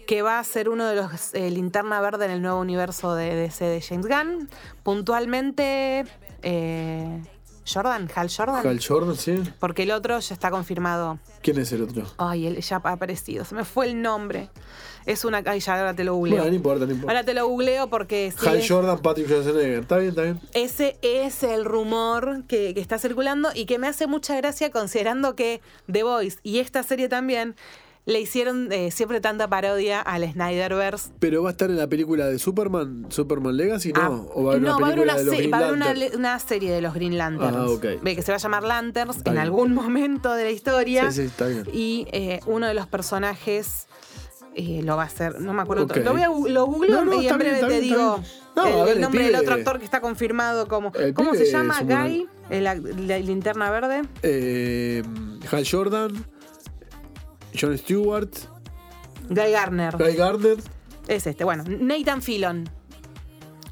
que 0.07 0.23
va 0.23 0.39
a 0.39 0.45
ser 0.45 0.69
uno 0.69 0.87
de 0.87 0.97
los 0.97 1.35
eh, 1.35 1.51
linterna 1.51 2.01
verde 2.01 2.25
en 2.27 2.31
el 2.33 2.43
nuevo 2.43 2.61
universo 2.61 3.15
de 3.15 3.35
DC 3.35 3.65
de 3.65 3.81
James 3.81 4.07
Gunn. 4.07 4.49
Puntualmente, 4.83 6.05
eh, 6.43 7.23
Jordan, 7.73 8.09
Hal 8.15 8.31
Jordan. 8.35 8.67
Hal 8.67 8.81
Jordan, 8.87 9.17
sí. 9.17 9.43
Porque 9.59 9.85
el 9.85 9.93
otro 9.93 10.19
ya 10.19 10.35
está 10.35 10.51
confirmado. 10.51 11.19
¿Quién 11.43 11.59
es 11.59 11.73
el 11.73 11.83
otro? 11.83 12.05
Ay, 12.19 12.47
él 12.47 12.61
ya 12.61 12.81
ha 12.85 12.91
aparecido. 12.93 13.45
Se 13.45 13.55
me 13.55 13.65
fue 13.65 13.87
el 13.87 14.03
nombre. 14.03 14.51
Es 15.07 15.25
una. 15.25 15.43
Ay, 15.47 15.61
ya 15.61 15.79
ahora 15.79 15.95
te 15.95 16.05
lo 16.05 16.15
googleo. 16.15 16.37
Bueno, 16.37 16.51
no 16.51 16.57
importa, 16.57 16.87
no 16.87 16.93
importa. 16.93 17.13
Ahora 17.13 17.25
te 17.25 17.35
lo 17.35 17.47
googleo 17.49 17.89
porque 17.89 18.33
si 18.39 18.47
Hal 18.47 18.59
es- 18.59 18.69
Jordan, 18.69 18.99
Patrick 18.99 19.27
Schwarzenegger. 19.29 19.81
Está 19.81 19.97
bien, 19.99 20.11
está 20.11 20.23
bien. 20.23 20.41
ese 20.55 20.99
es 21.03 21.43
el 21.43 21.65
rumor 21.65 22.45
que, 22.47 22.75
que 22.75 22.81
está 22.81 22.99
circulando 22.99 23.51
y 23.55 23.67
que 23.67 23.79
me 23.79 23.87
hace 23.87 24.07
mucha 24.07 24.37
gracia 24.37 24.71
considerando 24.71 25.35
que 25.35 25.61
The 25.91 26.03
Voice 26.03 26.39
y 26.43 26.59
esta 26.59 26.83
serie 26.83 27.09
también 27.09 27.55
le 28.07 28.19
hicieron 28.19 28.73
eh, 28.73 28.91
siempre 28.91 29.21
tanta 29.21 29.47
parodia 29.49 30.01
al 30.01 30.25
Snyderverse 30.33 31.11
Pero 31.21 31.43
va 31.43 31.51
a 31.51 31.53
estar 31.53 31.69
en 31.71 31.77
la 31.77 31.87
película 31.87 32.27
de 32.27 32.39
Superman, 32.39 33.07
Superman 33.11 33.57
Legacy, 33.57 33.93
¿no? 33.93 34.01
Ah, 34.01 34.11
o 34.35 34.45
va 34.45 34.53
a 34.53 34.57
haber 34.57 34.67
no, 34.69 34.77
una 34.79 34.87
película 34.87 35.15
de 35.17 35.25
los 35.25 35.35
va 35.53 35.57
a 35.59 35.61
haber 35.61 35.73
una, 35.75 35.95
le- 35.95 36.17
una 36.17 36.39
serie 36.39 36.73
de 36.73 36.81
los 36.81 36.95
Green 36.95 37.19
Lanterns. 37.19 37.57
Ah, 37.57 37.67
ok. 37.67 38.03
Ve 38.03 38.17
que 38.17 38.23
se 38.23 38.33
va 38.33 38.37
a 38.37 38.41
llamar 38.41 38.63
Lanterns 38.65 39.19
Está 39.19 39.31
en 39.31 39.35
bien. 39.35 39.43
algún 39.45 39.75
momento 39.75 40.33
de 40.33 40.45
la 40.45 40.51
historia. 40.51 41.11
Sí, 41.13 41.21
sí, 41.21 41.27
está 41.27 41.47
bien. 41.47 41.65
Y 41.75 42.07
eh, 42.11 42.41
uno 42.47 42.67
de 42.67 42.75
los 42.75 42.87
personajes 42.87 43.87
eh, 44.55 44.83
lo 44.83 44.97
va 44.97 45.05
a 45.05 45.07
hacer, 45.07 45.41
no 45.41 45.53
me 45.53 45.63
acuerdo. 45.63 45.85
Ok. 45.85 45.97
Lo 45.99 46.13
voy 46.13 46.23
a 46.23 46.29
lo 46.29 46.67
googleo 46.67 47.05
No, 47.05 47.05
no, 47.05 47.23
y 47.23 47.29
en 47.29 47.39
breve 47.39 47.61
te 47.61 47.67
bien, 47.67 47.81
digo. 47.81 48.21
No, 48.57 48.67
el, 48.67 48.73
a 48.73 48.77
ver, 48.85 48.89
el 48.89 48.95
el 48.97 49.01
nombre 49.01 49.25
del 49.25 49.35
otro 49.37 49.55
actor 49.55 49.79
que 49.79 49.85
está 49.85 50.01
confirmado 50.01 50.67
como. 50.69 50.93
¿Cómo 51.15 51.35
se 51.35 51.51
llama? 51.51 51.81
Guy, 51.83 52.29
el- 52.51 52.65
la, 52.65 52.75
linterna 52.75 53.71
verde. 53.71 54.03
Eh, 54.23 55.03
Hal 55.51 55.67
Jordan, 55.71 56.25
John 57.59 57.77
Stewart, 57.79 58.31
Guy 59.29 59.51
Garner. 59.53 59.97
Guy 59.97 60.15
Gardner. 60.17 60.59
Es 61.09 61.27
este. 61.27 61.45
Bueno, 61.45 61.65
Nathan 61.67 62.23
Fillon. 62.23 62.69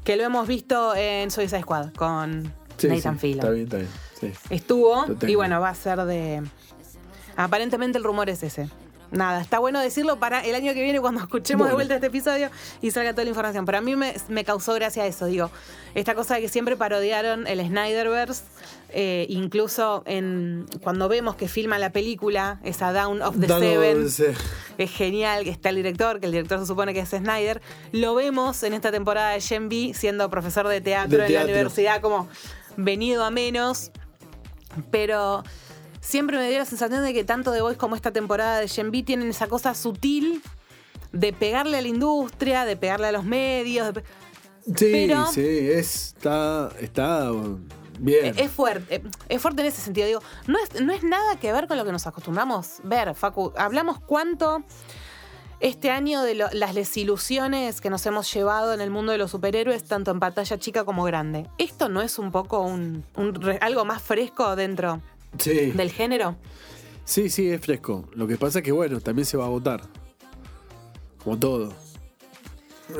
Que 0.03 0.15
lo 0.15 0.23
hemos 0.23 0.47
visto 0.47 0.95
en 0.95 1.29
Suicide 1.29 1.61
Squad 1.61 1.93
con 1.93 2.51
Sí, 2.77 2.87
Nathan 2.87 3.15
sí, 3.15 3.19
Fillon. 3.19 3.39
Está 3.39 3.51
bien, 3.51 3.63
está 3.65 3.77
bien. 3.77 3.89
sí. 4.19 4.31
Estuvo 4.49 5.05
y 5.27 5.35
bueno, 5.35 5.59
va 5.61 5.69
a 5.69 5.75
ser 5.75 5.99
de... 6.05 6.41
Aparentemente 7.35 7.97
el 7.97 8.03
rumor 8.03 8.29
es 8.29 8.41
ese. 8.41 8.69
Nada, 9.11 9.41
está 9.41 9.59
bueno 9.59 9.79
decirlo 9.79 10.19
para 10.19 10.41
el 10.45 10.53
año 10.53 10.73
que 10.73 10.83
viene 10.83 10.99
cuando 10.99 11.21
escuchemos 11.21 11.67
de 11.67 11.73
vuelta 11.73 11.95
este 11.95 12.07
episodio 12.07 12.49
y 12.81 12.91
salga 12.91 13.11
toda 13.13 13.23
la 13.23 13.29
información. 13.29 13.65
Pero 13.65 13.79
a 13.79 13.81
mí 13.81 13.95
me, 13.95 14.13
me 14.27 14.43
causó 14.43 14.73
gracia 14.75 15.05
eso, 15.07 15.25
digo, 15.25 15.49
esta 15.95 16.13
cosa 16.13 16.35
de 16.35 16.41
que 16.41 16.49
siempre 16.49 16.75
parodiaron 16.75 17.47
el 17.47 17.59
Snyderverse, 17.65 18.43
eh, 18.89 19.25
incluso 19.29 20.03
en 20.05 20.67
cuando 20.81 21.09
vemos 21.09 21.35
que 21.35 21.47
filma 21.47 21.79
la 21.79 21.91
película, 21.91 22.59
esa 22.63 22.93
Down 22.93 23.21
of 23.21 23.39
the 23.39 23.51
of 23.51 23.59
Seven, 23.59 24.07
the 24.15 24.83
es 24.83 24.91
genial 24.91 25.43
que 25.43 25.49
está 25.49 25.69
el 25.69 25.75
director, 25.75 26.19
que 26.19 26.27
el 26.27 26.31
director 26.31 26.59
se 26.59 26.67
supone 26.67 26.93
que 26.93 26.99
es 26.99 27.09
Snyder. 27.09 27.61
Lo 27.91 28.13
vemos 28.15 28.61
en 28.63 28.73
esta 28.73 28.91
temporada 28.91 29.31
de 29.31 29.41
Gen 29.41 29.69
B 29.69 29.93
siendo 29.95 30.29
profesor 30.29 30.67
de 30.67 30.81
teatro 30.81 31.17
De 31.17 31.23
en 31.23 31.27
teatro. 31.29 31.47
la 31.47 31.53
universidad, 31.53 32.01
como 32.01 32.27
venido 32.77 33.23
a 33.23 33.31
menos. 33.31 33.91
Pero 34.91 35.43
siempre 36.01 36.37
me 36.37 36.49
dio 36.49 36.59
la 36.59 36.65
sensación 36.65 37.03
de 37.03 37.13
que 37.13 37.23
tanto 37.23 37.51
The 37.51 37.61
Voice 37.61 37.77
como 37.77 37.95
esta 37.95 38.11
temporada 38.11 38.59
de 38.59 38.67
Gen 38.67 38.91
B 38.91 39.03
tienen 39.03 39.29
esa 39.29 39.47
cosa 39.47 39.73
sutil 39.73 40.41
de 41.11 41.33
pegarle 41.33 41.77
a 41.77 41.81
la 41.81 41.87
industria, 41.87 42.65
de 42.65 42.77
pegarle 42.77 43.07
a 43.07 43.11
los 43.11 43.23
medios. 43.25 43.93
de 43.93 44.03
Sí, 44.75 44.91
Pero- 45.07 45.25
sí, 45.27 45.41
es- 45.41 46.13
está, 46.15 46.69
está 46.79 47.31
bien. 47.97 48.35
Es 48.37 48.51
fuerte, 48.51 48.95
eh, 48.97 49.03
es 49.27 49.41
fuerte 49.41 49.61
en 49.61 49.67
ese 49.67 49.81
sentido. 49.81 50.05
Digo, 50.05 50.21
no 50.47 50.57
es, 50.59 50.79
no 50.81 50.93
es 50.93 51.01
nada 51.03 51.37
que 51.39 51.51
ver 51.51 51.67
con 51.67 51.77
lo 51.77 51.85
que 51.85 51.91
nos 51.91 52.05
acostumbramos 52.05 52.75
ver, 52.83 53.15
Facu. 53.15 53.51
Hablamos 53.57 53.99
cuánto 53.99 54.63
este 55.59 55.89
año 55.91 56.21
de 56.21 56.35
lo- 56.35 56.49
las 56.53 56.75
desilusiones 56.75 57.81
que 57.81 57.89
nos 57.89 58.05
hemos 58.05 58.31
llevado 58.31 58.73
en 58.73 58.81
el 58.81 58.91
mundo 58.91 59.11
de 59.11 59.17
los 59.17 59.31
superhéroes, 59.31 59.83
tanto 59.85 60.11
en 60.11 60.19
pantalla 60.19 60.57
chica 60.59 60.83
como 60.85 61.03
grande. 61.03 61.47
¿Esto 61.57 61.89
no 61.89 62.01
es 62.01 62.19
un 62.19 62.31
poco 62.31 62.59
un, 62.61 63.03
algo 63.61 63.85
más 63.85 64.01
fresco 64.03 64.55
dentro 64.55 65.01
sí. 65.37 65.71
del 65.71 65.91
género? 65.91 66.35
sí, 67.05 67.29
sí, 67.29 67.49
es 67.49 67.61
fresco. 67.61 68.09
Lo 68.13 68.27
que 68.27 68.37
pasa 68.37 68.59
es 68.59 68.65
que, 68.65 68.71
bueno, 68.71 68.99
también 69.01 69.25
se 69.25 69.37
va 69.37 69.45
a 69.45 69.47
agotar. 69.47 69.81
Como 71.23 71.37
todo. 71.37 71.73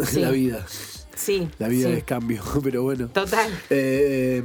Sí. 0.05 0.19
La 0.19 0.29
vida. 0.29 0.65
Sí. 1.15 1.49
La 1.57 1.67
vida 1.67 1.89
sí. 1.89 1.95
es 1.95 2.03
cambio, 2.03 2.43
pero 2.63 2.83
bueno. 2.83 3.07
Total. 3.07 3.51
Eh, 3.71 4.43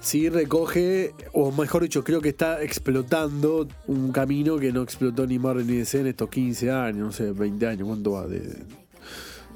sí 0.00 0.28
recoge, 0.28 1.14
o 1.32 1.50
mejor 1.50 1.82
dicho, 1.82 2.04
creo 2.04 2.20
que 2.20 2.28
está 2.28 2.62
explotando 2.62 3.66
un 3.88 4.12
camino 4.12 4.56
que 4.58 4.72
no 4.72 4.82
explotó 4.82 5.26
ni 5.26 5.40
Marvel 5.40 5.66
ni 5.66 5.78
DC 5.78 6.00
en 6.00 6.06
estos 6.06 6.30
15 6.30 6.70
años, 6.70 7.06
no 7.06 7.12
sé, 7.12 7.32
20 7.32 7.66
años, 7.66 7.88
¿cuánto 7.88 8.12
va? 8.12 8.26
De, 8.28 8.64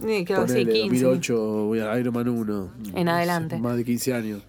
Sí, 0.01 0.25
creo 0.25 0.43
que 0.43 0.49
sí, 0.49 0.65
ponele, 0.65 0.73
15. 0.73 1.05
2008, 1.05 1.65
voy 1.65 1.81
a 1.81 1.99
Iron 1.99 2.15
Man 2.15 2.29
1. 2.29 2.73
En 2.95 3.09
adelante. 3.09 3.59
Más 3.59 3.77
de 3.77 3.85
15 3.85 4.15
años. 4.15 4.43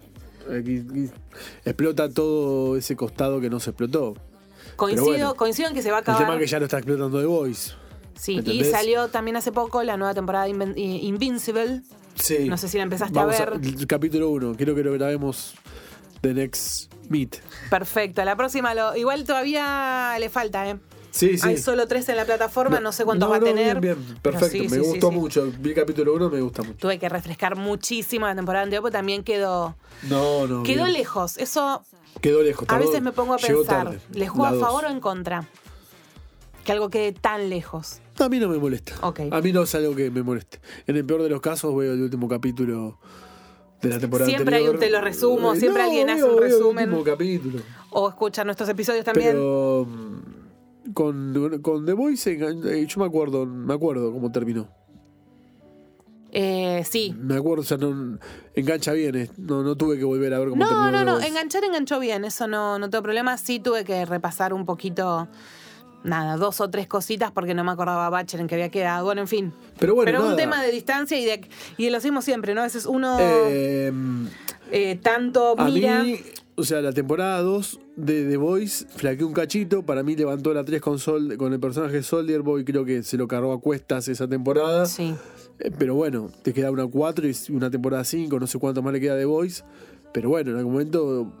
Explota 1.64 2.08
todo 2.08 2.76
ese 2.76 2.96
costado 2.96 3.40
que 3.40 3.50
no 3.50 3.60
se 3.60 3.70
explotó. 3.70 4.14
Coincido, 4.76 5.04
bueno. 5.06 5.34
coincido 5.34 5.68
en 5.68 5.74
que 5.74 5.82
se 5.82 5.90
va 5.90 5.98
a 5.98 6.00
El 6.00 6.04
tema 6.06 6.18
acabar. 6.18 6.34
es 6.36 6.40
que 6.46 6.50
ya 6.50 6.58
lo 6.58 6.64
está 6.66 6.78
explotando 6.78 7.20
The 7.20 7.26
Voice. 7.26 7.72
Sí, 8.14 8.40
y 8.44 8.64
salió 8.64 9.08
también 9.08 9.36
hace 9.36 9.50
poco 9.52 9.82
la 9.82 9.96
nueva 9.96 10.12
temporada 10.14 10.44
de 10.44 10.50
Inven- 10.52 10.74
eh, 10.76 11.00
Invincible. 11.02 11.82
Sí. 12.14 12.48
No 12.48 12.56
sé 12.58 12.68
si 12.68 12.76
la 12.76 12.82
empezaste 12.82 13.14
Vamos 13.14 13.38
a 13.40 13.46
ver. 13.46 13.60
el 13.64 13.86
capítulo 13.86 14.28
1, 14.30 14.54
quiero 14.56 14.74
que 14.74 14.82
lo 14.82 14.92
grabemos 14.92 15.54
The 16.20 16.34
Next 16.34 16.92
Meet. 17.08 17.36
Perfecto. 17.70 18.22
La 18.24 18.36
próxima 18.36 18.74
lo. 18.74 18.94
Igual 18.96 19.24
todavía 19.24 20.16
le 20.18 20.28
falta, 20.28 20.68
¿eh? 20.68 20.78
Sí, 21.10 21.36
sí. 21.38 21.48
Hay 21.48 21.58
solo 21.58 21.86
tres 21.88 22.08
en 22.08 22.16
la 22.16 22.24
plataforma, 22.24 22.78
no, 22.80 22.92
sé 22.92 23.04
cuántos 23.04 23.26
No, 23.28 23.30
va 23.30 23.38
a 23.38 23.40
tener. 23.40 23.80
Bien, 23.80 23.96
bien. 23.98 24.18
Perfecto, 24.22 24.48
sí, 24.50 24.62
me 24.62 24.68
sí, 24.68 24.78
gustó 24.78 25.10
sí. 25.10 25.14
mucho. 25.16 25.52
Vi 25.58 25.70
el 25.70 25.74
capítulo 25.74 26.14
1, 26.14 26.30
me 26.30 26.40
gusta 26.40 26.62
mucho. 26.62 26.76
Tuve 26.78 26.98
que 26.98 27.08
refrescar 27.08 27.56
muchísimo 27.56 28.26
la 28.26 28.34
temporada 28.34 28.62
anterior, 28.64 28.82
porque 28.82 28.92
también 28.96 29.24
quedó. 29.24 29.74
No, 30.08 30.46
no. 30.46 30.62
Quedó 30.62 30.84
bien. 30.84 30.92
lejos. 30.98 31.36
Eso 31.38 31.82
Quedó 32.20 32.42
lejos. 32.42 32.66
a 32.68 32.78
veces 32.78 33.02
me 33.02 33.12
pongo 33.12 33.34
a 33.34 33.38
pensar. 33.38 33.84
tarde, 33.86 34.00
¿Le 34.12 34.28
juego 34.28 34.46
a 34.56 34.58
favor 34.60 34.84
o 34.84 34.88
en 34.88 35.00
contra? 35.00 35.48
Que 36.64 36.72
algo 36.72 36.90
quede 36.90 37.12
tan 37.12 37.48
lejos. 37.50 38.00
A 38.18 38.28
mí 38.28 38.38
no 38.38 38.48
me 38.48 38.58
molesta. 38.58 38.94
Ok. 39.00 39.20
A 39.30 39.40
mí 39.40 39.50
no 39.52 39.62
es 39.62 39.74
algo 39.74 39.96
que 39.96 40.10
me 40.10 40.22
moleste. 40.22 40.60
En 40.86 40.96
el 40.96 41.04
peor 41.06 41.22
de 41.22 41.30
los 41.30 41.40
casos 41.40 41.74
veo 41.74 41.94
el 41.94 42.02
último 42.02 42.28
capítulo 42.28 42.98
de 43.80 43.88
la 43.88 43.98
temporada 43.98 44.28
Siempre 44.28 44.56
hay 44.56 44.68
un 44.68 44.78
te 44.78 44.90
lo 44.90 45.00
resumo, 45.00 45.54
Eh, 45.54 45.58
siempre 45.58 45.82
no, 45.82 45.88
alguien 45.88 46.10
hace 46.10 46.22
un 46.24 46.36
veo 46.36 46.44
el 46.44 46.52
resumen. 46.52 46.88
último 46.90 47.02
capítulo. 47.04 47.60
O 47.90 48.08
escuchar 48.10 48.44
nuestros 48.44 48.68
episodios 48.68 49.04
también. 49.06 49.30
Pero 49.32 49.86
mm, 49.88 50.20
con, 50.94 51.60
con 51.62 51.84
The 51.86 51.92
Voice 51.92 52.32
eh, 52.32 52.86
yo 52.86 53.00
me 53.00 53.06
acuerdo, 53.06 53.46
me 53.46 53.74
acuerdo 53.74 54.12
cómo 54.12 54.30
terminó. 54.32 54.68
Eh, 56.32 56.84
sí. 56.88 57.14
Me 57.18 57.34
acuerdo, 57.36 57.62
o 57.62 57.64
sea, 57.64 57.76
no, 57.76 58.18
engancha 58.54 58.92
bien. 58.92 59.16
eh. 59.16 59.30
No, 59.36 59.62
no 59.62 59.76
tuve 59.76 59.98
que 59.98 60.04
volver 60.04 60.32
a 60.32 60.38
ver 60.38 60.50
cómo 60.50 60.62
No, 60.64 60.68
terminó 60.68 60.90
no, 60.92 61.04
no. 61.04 61.12
Voice. 61.14 61.28
Enganchar 61.28 61.64
enganchó 61.64 61.98
bien. 61.98 62.24
Eso 62.24 62.46
no, 62.46 62.78
no 62.78 62.88
tengo 62.88 63.02
problema. 63.02 63.36
Sí 63.36 63.58
tuve 63.58 63.84
que 63.84 64.04
repasar 64.04 64.52
un 64.54 64.64
poquito. 64.64 65.28
Nada, 66.02 66.36
dos 66.38 66.60
o 66.62 66.70
tres 66.70 66.86
cositas 66.86 67.30
porque 67.30 67.52
no 67.52 67.62
me 67.62 67.72
acordaba 67.72 68.08
Bachelor 68.08 68.42
en 68.42 68.46
que 68.48 68.54
había 68.54 68.70
quedado. 68.70 69.04
Bueno, 69.04 69.20
en 69.22 69.28
fin. 69.28 69.52
Pero 69.78 69.94
bueno, 69.94 70.18
un 70.20 70.24
nada. 70.26 70.36
tema 70.36 70.62
de 70.62 70.70
distancia 70.70 71.18
y 71.18 71.24
de, 71.26 71.46
y 71.76 71.90
lo 71.90 71.98
hacemos 71.98 72.24
siempre, 72.24 72.54
¿no? 72.54 72.62
A 72.62 72.64
veces 72.64 72.86
uno 72.86 73.16
eh, 73.20 73.92
Eh, 74.70 74.98
tanto 75.02 75.54
A 75.58 75.64
mira. 75.66 76.02
mí, 76.02 76.18
o 76.60 76.64
sea, 76.64 76.80
la 76.82 76.92
temporada 76.92 77.40
2 77.40 77.80
de 77.96 78.28
The 78.28 78.36
Voice 78.36 78.86
flaqueó 78.88 79.26
un 79.26 79.32
cachito. 79.32 79.82
Para 79.82 80.02
mí 80.02 80.14
levantó 80.14 80.52
la 80.52 80.64
3 80.64 80.80
con, 80.80 80.98
Sol, 80.98 81.36
con 81.36 81.52
el 81.52 81.60
personaje 81.60 81.96
de 81.96 82.02
Soldier 82.02 82.42
Boy. 82.42 82.64
Creo 82.64 82.84
que 82.84 83.02
se 83.02 83.16
lo 83.16 83.26
cargó 83.26 83.52
a 83.52 83.60
cuestas 83.60 84.08
esa 84.08 84.28
temporada. 84.28 84.86
Sí. 84.86 85.14
Eh, 85.58 85.70
pero 85.76 85.94
bueno, 85.94 86.30
te 86.42 86.52
queda 86.52 86.70
una 86.70 86.86
4 86.86 87.26
y 87.26 87.52
una 87.52 87.70
temporada 87.70 88.04
5. 88.04 88.38
No 88.38 88.46
sé 88.46 88.58
cuánto 88.58 88.82
más 88.82 88.92
le 88.92 89.00
queda 89.00 89.14
a 89.14 89.18
The 89.18 89.24
Voice. 89.24 89.64
Pero 90.12 90.28
bueno, 90.28 90.50
en 90.50 90.58
algún 90.58 90.72
momento 90.74 91.32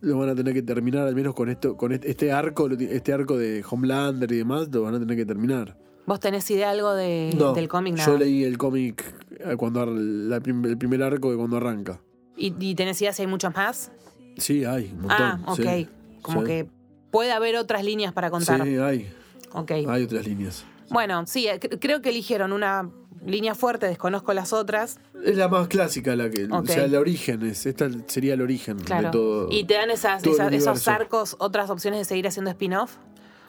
lo 0.00 0.18
van 0.18 0.28
a 0.28 0.34
tener 0.34 0.54
que 0.54 0.62
terminar, 0.62 1.06
al 1.06 1.14
menos 1.14 1.34
con 1.34 1.48
esto 1.48 1.76
con 1.76 1.92
este, 1.92 2.30
arco, 2.30 2.68
este 2.70 3.12
arco 3.12 3.38
de 3.38 3.64
Homelander 3.68 4.30
y 4.30 4.36
demás, 4.36 4.68
lo 4.70 4.82
van 4.82 4.94
a 4.94 5.00
tener 5.00 5.16
que 5.16 5.24
terminar. 5.24 5.76
¿Vos 6.06 6.20
tenés 6.20 6.48
idea 6.50 6.70
algo 6.70 6.92
de, 6.94 7.34
No, 7.36 7.54
del 7.54 7.68
cómic? 7.68 7.96
Yo 7.96 8.18
leí 8.18 8.44
el 8.44 8.58
cómic 8.58 9.02
eh, 9.38 9.56
cuando 9.56 9.82
el 9.82 10.76
primer 10.78 11.02
arco 11.02 11.30
de 11.30 11.36
cuando 11.38 11.56
arranca. 11.56 12.00
¿Y, 12.36 12.54
y 12.58 12.74
tenés 12.74 13.00
idea 13.00 13.12
si 13.12 13.22
hay 13.22 13.28
muchos 13.28 13.54
más? 13.54 13.90
Sí, 14.36 14.64
hay 14.64 14.90
un 14.92 15.02
montón. 15.02 15.16
ah, 15.20 15.40
ok. 15.46 15.56
sí. 15.60 15.88
Como 16.22 16.40
Sí. 16.40 16.46
que 16.46 16.66
puede 17.10 17.32
haber 17.32 17.56
otras 17.56 17.84
líneas 17.84 18.12
para 18.12 18.30
contar. 18.30 18.62
Sí, 18.64 18.76
hay. 18.76 19.12
Ok. 19.52 19.70
Hay 19.88 20.02
otras 20.02 20.26
líneas. 20.26 20.64
Bueno, 20.90 21.24
sí, 21.26 21.46
eh, 21.48 21.60
cre- 21.60 21.78
creo 21.80 22.02
que 22.02 22.10
eligieron 22.10 22.52
una 22.52 22.90
línea 23.24 23.54
fuerte, 23.54 23.86
desconozco 23.86 24.34
las 24.34 24.52
otras. 24.52 24.98
Es 25.24 25.36
la 25.36 25.48
más 25.48 25.68
clásica, 25.68 26.14
la 26.16 26.28
que, 26.28 26.44
Ok. 26.44 26.64
o 26.64 26.66
sea, 26.66 26.84
el 26.84 26.94
origen 26.96 27.42
es, 27.46 27.64
esta 27.64 27.88
sería 28.06 28.34
el 28.34 28.42
origen 28.42 28.78
Claro. 28.80 29.06
de 29.06 29.12
todo. 29.12 29.48
y 29.50 29.64
te 29.64 29.74
dan 29.74 29.90
esas, 29.90 30.22
esos 30.24 30.88
arcos, 30.88 31.36
otras 31.38 31.70
opciones 31.70 32.00
de 32.00 32.04
seguir 32.04 32.26
haciendo 32.26 32.50
spin-off. 32.50 32.96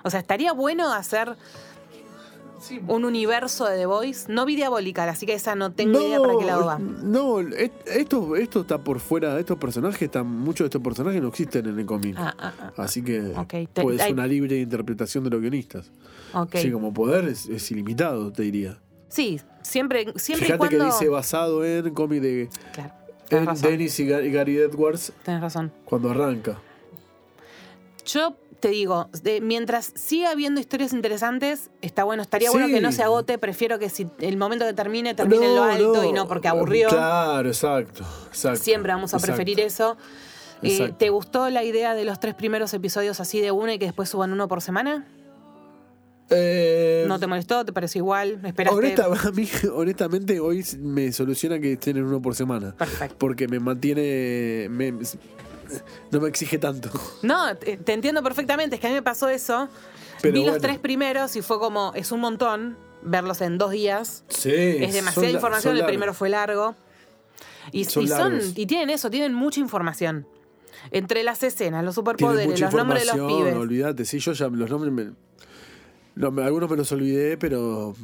O 0.04 0.10
sea, 0.10 0.20
estaría 0.20 0.54
bueno 0.54 0.94
hacer 0.94 1.36
un 2.88 3.06
universo 3.06 3.66
de 3.66 3.78
The 3.78 3.86
Voice. 3.86 4.32
No 4.32 4.46
vi 4.46 4.56
Diabolical, 4.56 5.10
así 5.10 5.26
que 5.26 5.34
esa 5.34 5.56
no 5.56 5.72
tengo 5.74 6.00
idea 6.02 6.20
para 6.20 6.38
qué 6.38 6.46
lado 6.46 6.66
va. 6.66 6.80
No, 6.80 7.40
esto, 7.40 8.36
esto 8.36 8.62
está 8.62 8.78
por 8.84 9.00
fuera 9.00 9.34
de 9.34 9.42
estos 9.42 9.58
personajes, 9.58 10.02
están, 10.02 10.28
muchos 10.28 10.66
de 10.66 10.68
estos 10.68 10.82
personajes 10.82 11.22
no 11.22 11.28
existen 11.30 11.66
en 11.68 11.80
el 11.80 11.86
cómic. 11.86 12.16
Ah, 12.18 12.34
ah, 12.38 12.54
ah. 12.60 12.74
Así 12.78 13.02
que 13.04 13.22
Ok, 13.36 13.48
te- 13.74 13.82
puede 13.82 13.98
ser 13.98 14.08
hay- 14.08 14.14
una 14.14 14.28
libre 14.28 14.60
interpretación 14.60 15.24
de 15.24 15.30
los 15.30 15.42
guionistas. 15.42 15.92
Sí, 16.54 16.72
como 16.72 16.94
poder 16.94 17.26
es, 17.30 17.46
es 17.48 17.72
ilimitado, 17.72 18.32
te 18.32 18.44
diría. 18.44 18.78
Sí, 19.08 19.40
siempre, 19.62 20.06
siempre 20.18 20.46
y 20.48 20.52
Fíjate 20.52 20.58
cuando. 20.58 20.78
que 20.80 20.86
dice 20.86 21.08
basado 21.10 21.64
en 21.64 21.94
cómic 21.94 22.22
de 22.22 22.50
Claro, 22.74 22.94
en. 23.30 23.62
Dennis 23.62 24.00
y 24.00 24.04
y 24.04 24.32
Gary 24.32 24.58
Edwards 24.58 25.14
tenés 25.24 25.42
razón. 25.42 25.72
cuando 25.86 26.10
arranca. 26.12 26.60
Yo 28.06 28.36
te 28.60 28.70
digo, 28.70 29.10
de- 29.22 29.42
mientras 29.42 29.92
siga 29.96 30.32
habiendo 30.32 30.60
historias 30.60 30.94
interesantes, 30.94 31.70
está 31.82 32.04
bueno. 32.04 32.24
Estaría 32.24 32.50
Sí. 32.50 32.58
bueno 32.58 32.74
que 32.74 32.82
no 32.82 32.92
se 32.92 33.04
agote. 33.04 33.38
Prefiero 33.38 33.78
que 33.80 33.90
si 33.90 34.08
el 34.20 34.38
momento 34.38 34.66
que 34.66 34.74
termine, 34.74 35.14
termine 35.14 35.48
en 35.48 35.56
lo 35.56 35.64
alto 35.64 35.94
no. 35.96 36.04
y 36.06 36.14
no 36.14 36.28
porque 36.28 36.48
aburrió. 36.48 36.88
Claro, 36.90 37.48
exacto. 37.50 38.04
exacto 38.28 38.64
Siempre 38.64 38.94
vamos 38.94 39.14
a 39.14 39.18
exacto. 39.18 39.36
preferir 39.36 39.60
eso. 39.60 39.98
Eh. 40.64 40.94
¿Te 40.98 41.10
gustó 41.10 41.50
la 41.50 41.64
idea 41.64 41.94
de 41.94 42.06
los 42.06 42.20
tres 42.20 42.34
primeros 42.34 42.74
episodios 42.74 43.20
así 43.20 43.40
de 43.42 43.52
una 43.52 43.74
y 43.74 43.80
que 43.80 43.86
después 43.86 44.10
suban 44.10 44.32
uno 44.32 44.48
por 44.48 44.62
semana? 44.62 45.06
Eh, 46.32 47.06
¿No 47.08 47.20
te 47.20 47.28
molestó? 47.28 47.64
¿Te 47.66 47.72
pareció 47.72 48.00
igual? 48.00 48.40
¿Esperaste? 48.44 48.76
honesta- 48.80 49.06
a 49.28 49.32
mí, 49.32 49.48
honestamente, 49.74 50.40
hoy 50.40 50.66
me 50.80 51.12
soluciona 51.12 51.60
que 51.60 51.74
estén 51.74 51.98
en 51.98 52.06
uno 52.06 52.20
por 52.22 52.34
semana. 52.36 52.74
Perfecto. 52.76 53.16
Porque 53.20 53.48
me 53.48 53.60
mantiene. 53.60 54.68
me- 54.72 54.94
no 56.12 56.20
me 56.22 56.30
exige 56.30 56.58
tanto. 56.58 56.90
No, 57.22 57.56
te, 57.58 57.78
te 57.78 57.94
entiendo 57.94 58.22
perfectamente. 58.24 58.76
Es 58.76 58.82
que 58.82 58.88
a 58.88 58.90
mí 58.90 58.96
me 58.96 59.02
pasó 59.04 59.30
eso. 59.30 59.68
Pero 60.22 60.34
Vi 60.34 60.46
los 60.46 60.60
tres 60.60 60.80
primeros 60.80 61.36
y 61.36 61.42
fue 61.42 61.60
como, 61.60 61.92
es 61.96 62.12
un 62.12 62.20
montón 62.22 62.78
verlos 63.04 63.42
en 63.42 63.58
dos 63.58 63.72
días. 63.72 64.24
Sí. 64.30 64.52
Es 64.54 64.94
demasiada 64.94 65.30
información, 65.30 65.78
el 65.78 65.86
primero 65.86 66.14
fue 66.14 66.30
largo. 66.30 66.76
Y, 67.72 67.86
Son 67.86 68.04
y 68.04 68.08
son, 68.08 68.34
largos. 68.34 68.54
y 68.56 68.66
tienen 68.66 68.90
eso, 68.92 69.10
tienen 69.10 69.34
mucha 69.34 69.60
información. 69.60 70.28
entre 70.92 71.24
las 71.24 71.42
escenas, 71.44 71.84
los 71.84 71.96
superpoderes, 71.96 72.60
los 72.60 72.74
nombres 72.74 73.06
de 73.12 73.18
los 73.18 73.28
pibes. 73.32 73.56
olvídate. 73.56 74.06
Sí, 74.06 74.20
yo 74.20 74.34
ya 74.34 74.48
los 74.50 74.70
nombres 74.70 74.94
me, 74.94 75.12
no, 76.16 76.30
me- 76.32 76.44
algunos 76.44 76.70
me 76.70 76.78
los 76.78 76.92
olvidé, 76.92 77.38
pero 77.38 77.96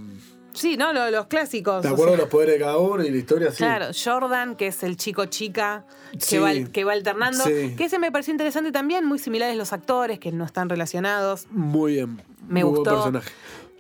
Sí, 0.54 0.78
¿no? 0.78 0.92
Lo- 0.94 1.10
Los, 1.12 1.28
clásicos. 1.28 1.86
o 1.86 1.88
acuerdo 1.88 2.14
sea, 2.14 2.18
los 2.22 2.30
poderes 2.30 2.56
de 2.56 2.60
cada 2.62 2.78
uno 2.78 3.04
y 3.04 3.10
la 3.12 3.18
historia 3.18 3.52
sí. 3.52 3.58
Claro, 3.58 3.88
Jordan, 3.94 4.56
que 4.56 4.68
es 4.68 4.84
el 4.84 4.98
chico 4.98 5.26
chica 5.26 5.86
que, 6.12 6.20
Sí. 6.20 6.38
va, 6.38 6.52
que 6.72 6.84
va 6.84 6.94
alternando. 6.94 7.44
Sí. 7.44 7.74
Que 7.78 7.86
ese 7.86 8.00
me 8.00 8.12
pareció 8.12 8.32
interesante 8.32 8.72
también, 8.72 9.06
muy 9.06 9.18
similares 9.20 9.56
los 9.56 9.72
actores, 9.74 10.20
que 10.20 10.32
no 10.32 10.44
están 10.46 10.70
relacionados. 10.70 11.48
Muy 11.52 11.94
bien. 11.94 12.22
Me 12.48 12.64
muy 12.64 12.64
buen 12.64 12.76
gustó. 12.84 12.92
personaje. 12.92 13.32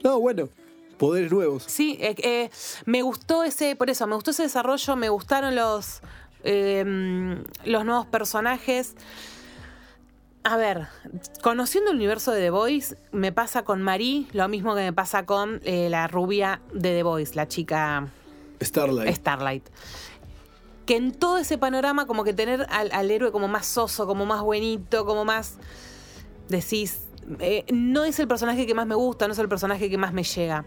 No, 0.03 0.19
bueno, 0.19 0.49
poderes 0.97 1.31
nuevos. 1.31 1.63
Sí, 1.67 1.97
eh, 1.99 2.15
eh, 2.19 2.49
me 2.85 3.01
gustó 3.01 3.43
ese, 3.43 3.75
por 3.75 3.89
eso, 3.89 4.07
me 4.07 4.15
gustó 4.15 4.31
ese 4.31 4.43
desarrollo, 4.43 4.95
me 4.95 5.09
gustaron 5.09 5.55
los, 5.55 6.01
eh, 6.43 6.83
los 7.65 7.85
nuevos 7.85 8.05
personajes. 8.07 8.95
A 10.43 10.57
ver, 10.57 10.87
conociendo 11.43 11.91
el 11.91 11.97
universo 11.97 12.31
de 12.31 12.41
The 12.41 12.49
Voice, 12.49 12.97
me 13.11 13.31
pasa 13.31 13.63
con 13.63 13.81
Marie 13.83 14.25
lo 14.33 14.47
mismo 14.47 14.73
que 14.73 14.81
me 14.81 14.93
pasa 14.93 15.25
con 15.25 15.61
eh, 15.63 15.87
la 15.89 16.07
rubia 16.07 16.61
de 16.73 16.95
The 16.95 17.03
Voice, 17.03 17.35
la 17.35 17.47
chica 17.47 18.07
Starlight. 18.59 19.15
Starlight. 19.15 19.63
Que 20.85 20.95
en 20.95 21.11
todo 21.11 21.37
ese 21.37 21.59
panorama, 21.59 22.07
como 22.07 22.23
que 22.23 22.33
tener 22.33 22.65
al, 22.69 22.91
al 22.91 23.11
héroe 23.11 23.31
como 23.31 23.47
más 23.47 23.67
soso, 23.67 24.07
como 24.07 24.25
más 24.25 24.41
buenito, 24.41 25.05
como 25.05 25.25
más. 25.25 25.57
Decís. 26.49 27.01
eh, 27.39 27.65
no 27.71 28.03
es 28.03 28.19
el 28.19 28.27
personaje 28.27 28.65
que 28.65 28.73
más 28.73 28.87
me 28.87 28.95
gusta, 28.95 29.27
no 29.27 29.33
es 29.33 29.39
el 29.39 29.47
personaje 29.47 29.89
que 29.91 29.97
más 29.97 30.11
me 30.11 30.23
llega. 30.23 30.65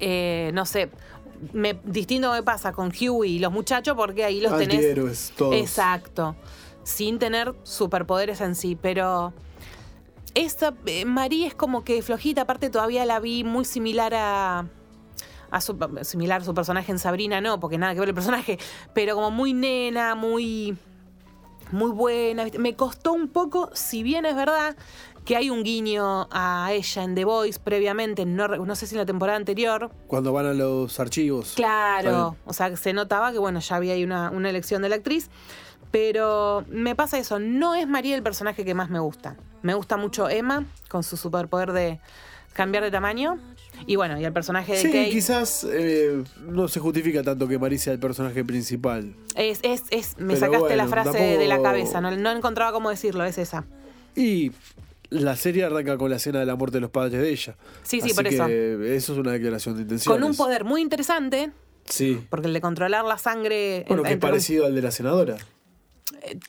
Eh, 0.00 0.50
no 0.54 0.64
sé. 0.64 0.90
Me, 1.52 1.78
distinto 1.84 2.32
me 2.32 2.42
pasa 2.42 2.72
con 2.72 2.90
Huey 2.98 3.32
y 3.36 3.38
los 3.38 3.52
muchachos, 3.52 3.94
porque 3.94 4.24
ahí 4.24 4.40
los 4.40 4.56
tenés. 4.56 5.32
Todos. 5.36 5.54
Exacto. 5.54 6.34
Sin 6.84 7.18
tener 7.18 7.54
superpoderes 7.62 8.40
en 8.40 8.54
sí, 8.54 8.76
pero. 8.80 9.32
Esta, 10.34 10.74
eh, 10.86 11.04
Marie 11.04 11.46
es 11.46 11.54
como 11.54 11.84
que 11.84 12.02
flojita, 12.02 12.42
aparte 12.42 12.68
todavía 12.68 13.04
la 13.06 13.20
vi 13.20 13.44
muy 13.44 13.64
similar 13.64 14.14
a. 14.14 14.66
a 15.50 15.60
su, 15.60 15.76
similar 16.02 16.42
a 16.42 16.44
su 16.44 16.54
personaje 16.54 16.92
en 16.92 16.98
Sabrina, 16.98 17.40
no, 17.40 17.60
porque 17.60 17.78
nada 17.78 17.94
que 17.94 18.00
ver 18.00 18.08
el 18.10 18.14
personaje, 18.14 18.58
pero 18.94 19.14
como 19.14 19.30
muy 19.30 19.54
nena, 19.54 20.14
muy. 20.14 20.76
muy 21.72 21.90
buena. 21.90 22.44
Me 22.58 22.76
costó 22.76 23.12
un 23.12 23.28
poco, 23.28 23.70
si 23.72 24.02
bien 24.02 24.26
es 24.26 24.36
verdad 24.36 24.76
que 25.24 25.36
hay 25.36 25.50
un 25.50 25.62
guiño 25.62 26.28
a 26.30 26.68
ella 26.72 27.02
en 27.02 27.14
The 27.14 27.24
Voice 27.24 27.58
previamente, 27.58 28.26
no, 28.26 28.74
sé 28.76 28.86
si 28.86 28.94
en 28.94 29.00
la 29.00 29.06
temporada 29.06 29.36
anterior, 29.36 29.90
Cuando 30.06 30.32
van 30.32 30.46
a 30.46 30.52
los 30.52 31.00
archivos. 31.00 31.54
Claro, 31.54 32.36
o 32.44 32.52
sea, 32.52 32.76
se 32.76 32.92
notaba 32.92 33.32
que 33.32 33.38
bueno, 33.38 33.60
ya 33.60 33.76
había 33.76 33.94
ahí 33.94 34.04
una, 34.04 34.30
una 34.30 34.50
elección 34.50 34.82
de 34.82 34.90
la 34.90 34.96
actriz. 34.96 35.30
Pero 35.94 36.64
me 36.70 36.96
pasa 36.96 37.18
eso, 37.20 37.38
no 37.38 37.76
es 37.76 37.86
María 37.86 38.16
el 38.16 38.22
personaje 38.24 38.64
que 38.64 38.74
más 38.74 38.90
me 38.90 38.98
gusta. 38.98 39.36
Me 39.62 39.74
gusta 39.74 39.96
mucho 39.96 40.28
Emma, 40.28 40.64
con 40.88 41.04
su 41.04 41.16
superpoder 41.16 41.70
de 41.70 42.00
cambiar 42.52 42.82
de 42.82 42.90
tamaño. 42.90 43.38
Y 43.86 43.94
bueno, 43.94 44.18
y 44.20 44.24
el 44.24 44.32
personaje 44.32 44.72
de 44.72 44.78
Sí, 44.78 44.88
Kate 44.88 45.10
quizás 45.10 45.64
eh, 45.70 46.24
no 46.48 46.66
se 46.66 46.80
justifica 46.80 47.22
tanto 47.22 47.46
que 47.46 47.60
Marie 47.60 47.78
sea 47.78 47.92
el 47.92 48.00
personaje 48.00 48.44
principal. 48.44 49.14
es, 49.36 49.60
es, 49.62 49.84
es, 49.90 50.18
me 50.18 50.34
Pero 50.34 50.46
sacaste 50.52 50.74
la 50.74 50.88
frase 50.88 51.10
tampoco- 51.12 51.38
de 51.38 51.46
la 51.46 51.62
cabeza, 51.62 52.00
no, 52.00 52.10
no 52.16 52.32
encontraba 52.32 52.72
cómo 52.72 52.90
decirlo, 52.90 53.22
es 53.24 53.38
esa. 53.38 53.64
Y 54.16 54.50
la 55.10 55.36
serie 55.36 55.62
arranca 55.62 55.96
con 55.96 56.10
la 56.10 56.16
escena 56.16 56.40
de 56.40 56.46
la 56.46 56.56
muerte 56.56 56.78
de 56.78 56.80
los 56.80 56.90
padres 56.90 57.12
de 57.22 57.30
ella. 57.30 57.54
Sí, 57.84 58.00
sí, 58.00 58.06
Así 58.08 58.14
por 58.14 58.26
eso. 58.26 58.46
que 58.48 58.96
eso 58.96 59.12
es 59.12 59.18
una 59.20 59.30
declaración 59.30 59.76
de 59.76 59.82
intenciones. 59.82 60.20
Con 60.20 60.28
un 60.28 60.36
poder 60.36 60.64
muy 60.64 60.82
interesante, 60.82 61.52
Sí. 61.84 62.20
porque 62.30 62.48
el 62.48 62.52
de 62.52 62.60
controlar 62.60 63.04
la 63.04 63.16
sangre... 63.16 63.84
Bueno, 63.86 64.02
en- 64.02 64.08
que 64.08 64.14
es 64.14 64.18
parecido 64.18 64.66
al 64.66 64.74
de 64.74 64.82
la 64.82 64.90
senadora. 64.90 65.36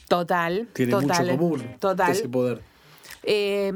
Total, 0.08 0.68
Tiene 0.74 0.92
total, 0.92 1.26
mucho 1.26 1.38
común. 1.38 1.76
Total. 1.80 2.12
Ese 2.12 2.30
poder. 2.30 2.62
Eh, 3.28 3.74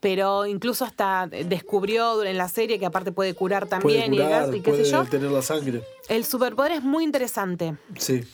pero 0.00 0.46
incluso 0.46 0.84
hasta 0.84 1.26
descubrió 1.26 2.24
en 2.24 2.38
la 2.38 2.48
serie 2.48 2.78
que 2.78 2.86
aparte 2.86 3.12
puede 3.12 3.34
curar 3.34 3.66
también 3.66 4.10
Puede 4.10 4.22
y, 4.22 4.24
curar, 4.26 4.40
demás, 4.46 4.56
y 4.56 4.60
qué 4.62 4.70
puede 4.70 4.84
sé 4.84 4.90
yo. 4.92 5.04
tener 5.04 5.30
la 5.30 5.42
sangre. 5.42 5.82
El 6.08 6.24
superpoder 6.24 6.72
es 6.72 6.82
muy 6.82 7.04
interesante. 7.04 7.76
Sí. 7.98 8.24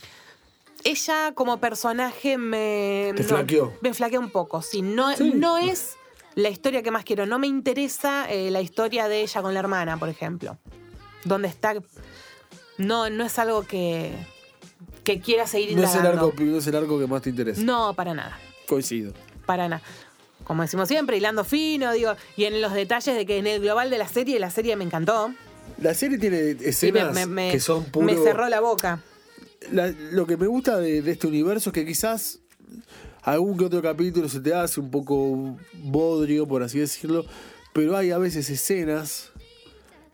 Ella 0.85 1.33
como 1.35 1.59
personaje 1.59 2.37
me... 2.39 3.13
Te 3.17 3.25
flaqueó. 3.25 3.73
Me 3.81 3.93
flaquea 3.95 4.21
un 4.21 4.31
poco, 4.31 4.63
sí. 4.63 4.83
No, 4.83 5.17
Sí. 5.17 5.33
no 5.35 5.59
es 5.59 5.97
la 6.37 6.51
historia 6.51 6.83
que 6.83 6.91
más 6.91 7.05
quiero. 7.05 7.27
No 7.27 7.39
me 7.39 7.47
interesa 7.49 8.31
eh, 8.31 8.51
la 8.51 8.61
historia 8.61 9.09
de 9.09 9.23
ella 9.23 9.43
con 9.43 9.55
la 9.55 9.61
hermana, 9.61 9.97
por 9.97 10.09
ejemplo. 10.09 10.59
Donde 11.25 11.49
está... 11.49 11.75
No, 12.77 13.09
no 13.09 13.25
es 13.25 13.39
algo 13.39 13.63
que, 13.63 14.13
que 15.05 15.21
quiera 15.21 15.47
seguir 15.47 15.77
No 15.77 15.83
es, 15.85 15.91
el 15.93 15.99
indagando. 15.99 16.27
arco, 16.29 16.43
no 16.43 16.59
es 16.59 16.67
el 16.67 16.75
arco 16.77 16.99
que 16.99 17.07
más 17.07 17.23
te 17.23 17.31
interesa. 17.31 17.63
No, 17.63 17.95
para 17.95 18.15
nada. 18.15 18.39
Coincido. 18.67 19.13
para 19.47 19.69
nada. 19.69 19.83
Como 20.45 20.63
decimos 20.63 20.89
siempre, 20.89 21.17
hilando 21.17 21.45
fino, 21.45 21.93
digo, 21.93 22.15
y 22.37 22.45
en 22.45 22.61
los 22.61 22.73
detalles 22.75 23.15
de 23.17 23.25
que 23.25 23.39
en 23.39 23.47
el 23.47 23.61
global 23.63 23.89
de 23.91 23.99
la 23.99 24.09
serie, 24.09 24.39
la 24.39 24.51
serie 24.51 24.77
me 24.77 24.85
encantó. 24.85 25.33
La 25.81 25.95
serie 25.95 26.19
tiene 26.19 26.55
me, 26.55 26.69
escenas 26.69 27.15
me- 27.15 27.27
me- 27.27 27.51
que 27.53 27.61
son 27.61 27.85
puro... 27.85 28.05
me 28.07 28.15
cerró 28.17 28.49
la 28.49 28.61
boca. 28.61 29.01
La- 29.73 29.89
lo 30.13 30.27
que 30.27 30.37
me 30.37 30.47
gusta 30.47 30.79
de, 30.79 31.01
de 31.03 31.13
este 31.13 31.27
universo 31.27 31.71
es 31.71 31.75
que 31.75 31.87
quizás 31.87 32.41
algún 33.23 33.57
que 33.57 33.65
otro 33.65 33.81
capítulo 33.81 34.29
se 34.29 34.41
te 34.41 34.53
hace 34.55 34.81
un 34.81 34.91
poco 34.91 35.57
bodrio, 35.83 36.47
por 36.47 36.63
así 36.63 36.79
decirlo, 36.79 37.25
pero 37.73 37.97
hay 37.97 38.11
a 38.11 38.19
veces 38.19 38.51
escenas 38.51 39.31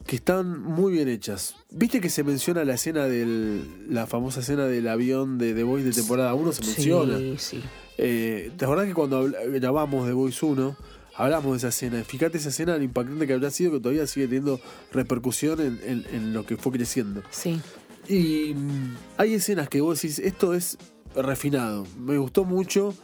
que 0.06 0.16
están 0.16 0.60
muy 0.62 0.92
bien 0.94 1.08
hechas. 1.08 1.54
¿Viste 1.70 2.00
que 2.00 2.08
se 2.10 2.24
menciona 2.24 2.64
la 2.64 2.74
escena 2.74 3.04
del. 3.06 3.64
la 3.88 4.06
famosa 4.06 4.40
escena 4.40 4.66
del 4.66 4.88
avión 4.88 5.38
de 5.38 5.54
The 5.54 5.62
Voice 5.62 5.86
de 5.86 5.92
temporada 5.92 6.34
1? 6.34 6.52
Se 6.52 6.64
menciona. 6.64 7.18
Sí, 7.18 7.34
sí. 7.38 7.60
Eh, 7.98 8.50
¿Te 8.56 8.64
acordás 8.64 8.86
que 8.86 8.94
cuando 8.94 9.30
grabamos 9.52 10.06
de 10.06 10.12
Voice 10.14 10.44
1 10.44 10.76
hablamos 11.16 11.52
de 11.52 11.58
esa 11.58 11.68
escena? 11.68 12.02
Fíjate 12.02 12.38
esa 12.38 12.48
escena, 12.48 12.76
lo 12.76 12.82
impactante 12.82 13.26
que 13.26 13.34
habrá 13.34 13.50
sido, 13.50 13.72
que 13.72 13.80
todavía 13.80 14.06
sigue 14.06 14.26
teniendo 14.26 14.58
repercusión 14.92 15.60
en, 15.60 15.78
en- 15.84 16.06
en 16.14 16.32
lo 16.32 16.44
que 16.46 16.56
fue 16.56 16.72
creciendo. 16.72 17.22
Sí. 17.30 17.60
Y 18.08 18.54
mm, 18.54 18.96
hay 19.18 19.34
escenas 19.34 19.68
que 19.68 19.80
vos 19.82 20.00
decís, 20.00 20.18
esto 20.18 20.54
es 20.54 20.78
refinado. 21.14 21.86
Me 21.98 22.16
gustó 22.18 22.44
mucho 22.44 22.94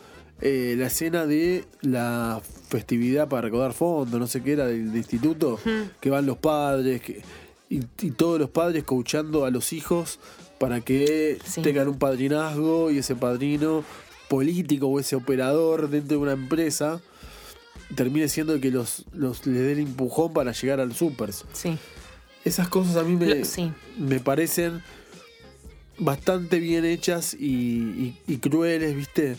eh, 0.41 0.75
la 0.79 0.87
escena 0.87 1.27
de 1.27 1.65
la 1.83 2.41
festividad 2.69 3.29
para 3.29 3.43
recaudar 3.43 3.73
fondos, 3.73 4.19
no 4.19 4.27
sé 4.27 4.43
qué 4.43 4.53
era, 4.53 4.67
del, 4.67 4.89
del 4.89 4.97
instituto, 4.99 5.59
que 6.01 6.11
van 6.11 6.27
los 6.27 6.37
padres 6.39 7.01
que, 7.03 7.23
y, 7.71 7.81
y 8.03 8.11
todos 8.13 8.39
los 8.41 8.51
padres 8.51 8.85
coachando 8.85 9.45
a 9.45 9.51
los 9.51 9.73
hijos 9.73 10.19
para 10.59 10.81
que 10.81 11.39
Sí. 11.45 11.63
tengan 11.63 11.89
un 11.89 11.99
padrinazgo 11.99 12.91
y 12.91 12.99
ese 12.99 13.15
padrino 13.15 13.85
político 14.29 14.87
o 14.89 14.99
ese 14.99 15.15
operador 15.17 15.89
dentro 15.91 16.17
de 16.17 16.23
una 16.23 16.33
empresa 16.33 17.01
termine 17.95 18.29
siendo 18.29 18.55
el 18.55 18.61
que 18.61 18.71
los, 18.73 19.05
los 19.13 19.47
les 19.47 19.59
dé 19.63 19.73
el 19.73 19.79
empujón 19.81 20.33
para 20.33 20.51
llegar 20.53 20.81
al 20.81 20.95
supers. 20.95 21.45
Sí. 21.53 21.79
Esas 22.45 22.69
cosas 22.69 22.97
a 22.97 23.03
mí 23.05 23.15
me, 23.17 23.27
Lo- 23.37 23.45
sí. 23.45 23.73
me 23.99 24.19
parecen 24.19 24.83
bastante 25.99 26.59
bien 26.59 26.85
hechas 26.85 27.35
y, 27.35 27.47
y- 27.47 28.19
y 28.27 28.37
crueles, 28.39 28.95
¿viste? 28.95 29.37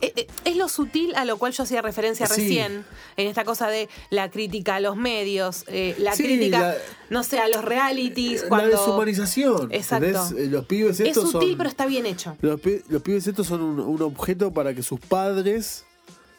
Eh, 0.00 0.12
eh, 0.16 0.26
Es 0.44 0.56
lo 0.56 0.68
sutil 0.68 1.14
a 1.16 1.24
lo 1.24 1.38
cual 1.38 1.52
yo 1.52 1.62
hacía 1.62 1.80
referencia 1.82 2.26
Sí. 2.26 2.42
recién, 2.42 2.84
en 3.16 3.26
esta 3.28 3.44
cosa 3.44 3.68
de 3.68 3.88
la 4.10 4.30
crítica 4.30 4.76
a 4.76 4.80
los 4.80 4.96
medios, 4.96 5.64
eh, 5.68 5.94
la 5.98 6.12
Sí, 6.14 6.24
crítica, 6.24 6.58
la- 6.60 6.74
no 7.10 7.22
sé, 7.24 7.38
a 7.38 7.48
los 7.48 7.64
realities, 7.64 8.42
La 8.42 8.48
cuando... 8.48 8.70
deshumanización. 8.70 9.68
Exacto. 9.72 10.06
¿entendés? 10.06 10.50
Los 10.50 10.66
pibes 10.66 11.00
Es 11.00 11.08
estos 11.08 11.30
sutil, 11.30 11.50
son. 11.50 11.58
pero 11.58 11.68
está 11.70 11.86
bien 11.86 12.06
hecho. 12.06 12.36
Los, 12.42 12.60
los 12.88 13.02
pibes 13.02 13.26
estos 13.26 13.46
son 13.46 13.62
un, 13.62 13.80
un 13.80 14.02
objeto 14.02 14.52
para 14.52 14.74
que 14.74 14.82
sus 14.82 15.00
padres 15.00 15.84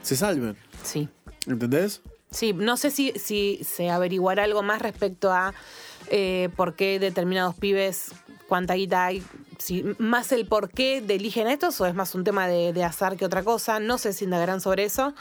se 0.01 0.15
salven. 0.15 0.55
Sí. 0.83 1.09
¿Entendés? 1.47 2.01
Sí, 2.29 2.53
no 2.53 2.75
sé 2.77 2.91
si, 2.91 3.13
si 3.15 3.61
se 3.63 3.89
averiguará 3.89 4.43
algo 4.43 4.61
más 4.61 4.81
respecto 4.81 5.31
a 5.31 5.53
eh, 6.09 6.49
por 6.55 6.75
qué 6.75 6.99
determinados 6.99 7.55
pibes, 7.55 8.11
cuánta 8.47 8.75
guita 8.75 9.05
hay, 9.05 9.23
si 9.57 9.83
más 9.97 10.31
el 10.31 10.45
por 10.45 10.69
qué 10.69 11.01
de 11.01 11.15
eligen 11.15 11.47
estos 11.47 11.79
o 11.81 11.85
es 11.85 11.95
más 11.95 12.15
un 12.15 12.23
tema 12.23 12.47
de, 12.47 12.73
de 12.73 12.83
azar 12.83 13.17
que 13.17 13.25
otra 13.25 13.43
cosa. 13.43 13.79
No 13.79 13.97
sé 13.97 14.13
si 14.13 14.25
indagarán 14.25 14.61
sobre 14.61 14.83
eso, 14.83 15.13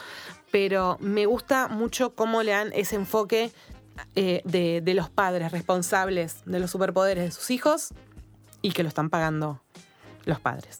pero 0.51 0.97
me 0.99 1.25
gusta 1.25 1.67
mucho 1.67 2.15
cómo 2.15 2.43
le 2.43 2.51
dan 2.51 2.71
ese 2.73 2.95
enfoque 2.95 3.51
eh, 4.15 4.41
de, 4.45 4.81
de 4.81 4.93
los 4.93 5.09
padres 5.09 5.51
responsables 5.51 6.43
de 6.45 6.59
los 6.59 6.71
superpoderes 6.71 7.23
de 7.25 7.31
sus 7.31 7.49
hijos 7.51 7.89
y 8.61 8.71
que 8.71 8.83
lo 8.83 8.89
están 8.89 9.09
pagando 9.09 9.61
los 10.25 10.39
padres. 10.39 10.77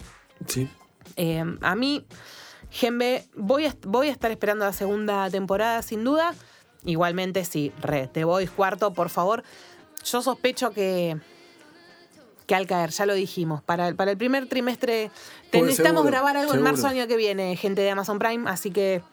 Sí. 0.48 0.70
Eh, 1.16 1.44
a 1.62 1.76
mí, 1.76 2.06
Genbe, 2.70 3.26
voy 3.36 3.66
a, 3.66 3.76
voy 3.84 4.10
a 4.10 4.12
estar 4.12 4.30
esperando 4.30 4.66
la 4.66 4.74
segunda 4.74 5.30
temporada 5.30 5.82
sin 5.82 6.04
duda. 6.04 6.34
Igualmente, 6.84 7.44
sí, 7.44 7.72
re, 7.82 8.08
te 8.08 8.24
voy 8.24 8.48
cuarto, 8.48 8.94
por 8.94 9.10
favor. 9.10 9.44
Yo 10.06 10.22
sospecho 10.22 10.72
que, 10.72 11.18
que 12.48 12.56
al 12.56 12.66
caer, 12.66 12.90
ya 12.90 13.06
lo 13.06 13.14
dijimos, 13.14 13.62
para, 13.62 13.88
el- 13.90 13.96
para 13.96 14.10
el 14.12 14.18
primer 14.18 14.48
trimestre 14.48 15.12
te- 15.52 15.60
Pues 15.60 15.64
necesitamos 15.64 16.02
seguro, 16.02 16.12
grabar 16.12 16.38
algo 16.38 16.54
en 16.56 16.62
marzo 16.64 16.88
año 16.88 17.06
que 17.08 17.18
viene, 17.18 17.56
gente 17.58 17.82
de 17.82 17.92
Amazon 17.92 18.18
Prime, 18.18 18.50
así 18.50 18.72
que 18.72 19.04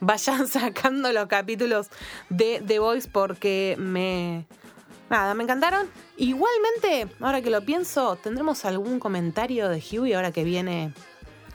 vayan 0.00 0.46
sacando 0.48 1.10
los 1.12 1.26
capítulos 1.26 1.86
de 2.28 2.62
The 2.66 2.78
Voice 2.80 3.08
porque 3.10 3.76
me... 3.78 4.44
Nada, 5.08 5.34
me 5.34 5.42
encantaron. 5.42 5.88
Igualmente, 6.16 7.08
ahora 7.20 7.42
que 7.42 7.50
lo 7.50 7.62
pienso, 7.62 8.16
¿tendremos 8.22 8.64
algún 8.64 9.00
comentario 9.00 9.68
de 9.68 9.82
Huey 9.92 10.12
ahora 10.12 10.30
que 10.30 10.44
viene 10.44 10.92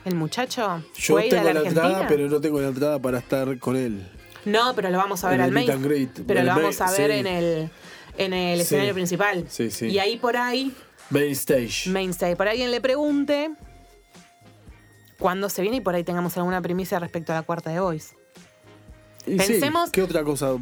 el 0.04 0.16
muchacho. 0.16 0.84
Yo 0.96 1.16
tengo 1.18 1.36
la, 1.36 1.50
Argentina. 1.52 1.68
entrada, 1.70 2.08
pero 2.08 2.28
no 2.30 2.42
tengo 2.42 2.60
la 2.62 2.68
entrada 2.68 3.00
para 3.00 3.18
estar 3.20 3.58
con 3.60 3.76
él. 3.78 4.06
No, 4.44 4.76
pero 4.76 4.90
lo 4.90 4.98
vamos 4.98 5.24
a 5.24 5.30
ver 5.30 5.40
En 5.40 5.46
al 5.46 5.52
main. 5.52 5.82
greet. 5.82 6.26
Pero 6.28 6.44
lo 6.44 6.54
vamos 6.56 6.80
a 6.82 6.92
ver 6.92 7.12
sí. 7.12 7.18
en 7.18 7.28
el, 7.28 7.70
en 8.18 8.34
el 8.34 8.58
Sí. 8.58 8.62
escenario 8.64 8.94
principal. 8.94 9.46
Sí, 9.50 9.72
sí. 9.72 9.88
Y 9.88 10.00
ahí 10.00 10.18
por 10.18 10.36
ahí, 10.38 10.74
Main 11.10 11.32
stage. 11.32 11.90
mainstay. 11.90 12.36
Por 12.36 12.48
alguien 12.48 12.72
le 12.72 12.82
pregunte 12.82 13.52
cuándo 15.20 15.50
se 15.50 15.62
viene 15.62 15.78
y 15.78 15.82
por 15.82 15.96
ahí 15.96 16.04
tengamos 16.04 16.36
alguna 16.38 16.62
primicia 16.62 17.00
respecto 17.00 17.32
a 17.32 17.36
la 17.36 17.42
cuarta 17.44 17.70
de 17.70 17.80
Voice. 17.80 18.16
Y 19.28 19.32
sí, 19.40 19.54
pensemos- 19.54 19.92
¿Qué 19.92 20.04
otra 20.04 20.24
cosa? 20.24 20.56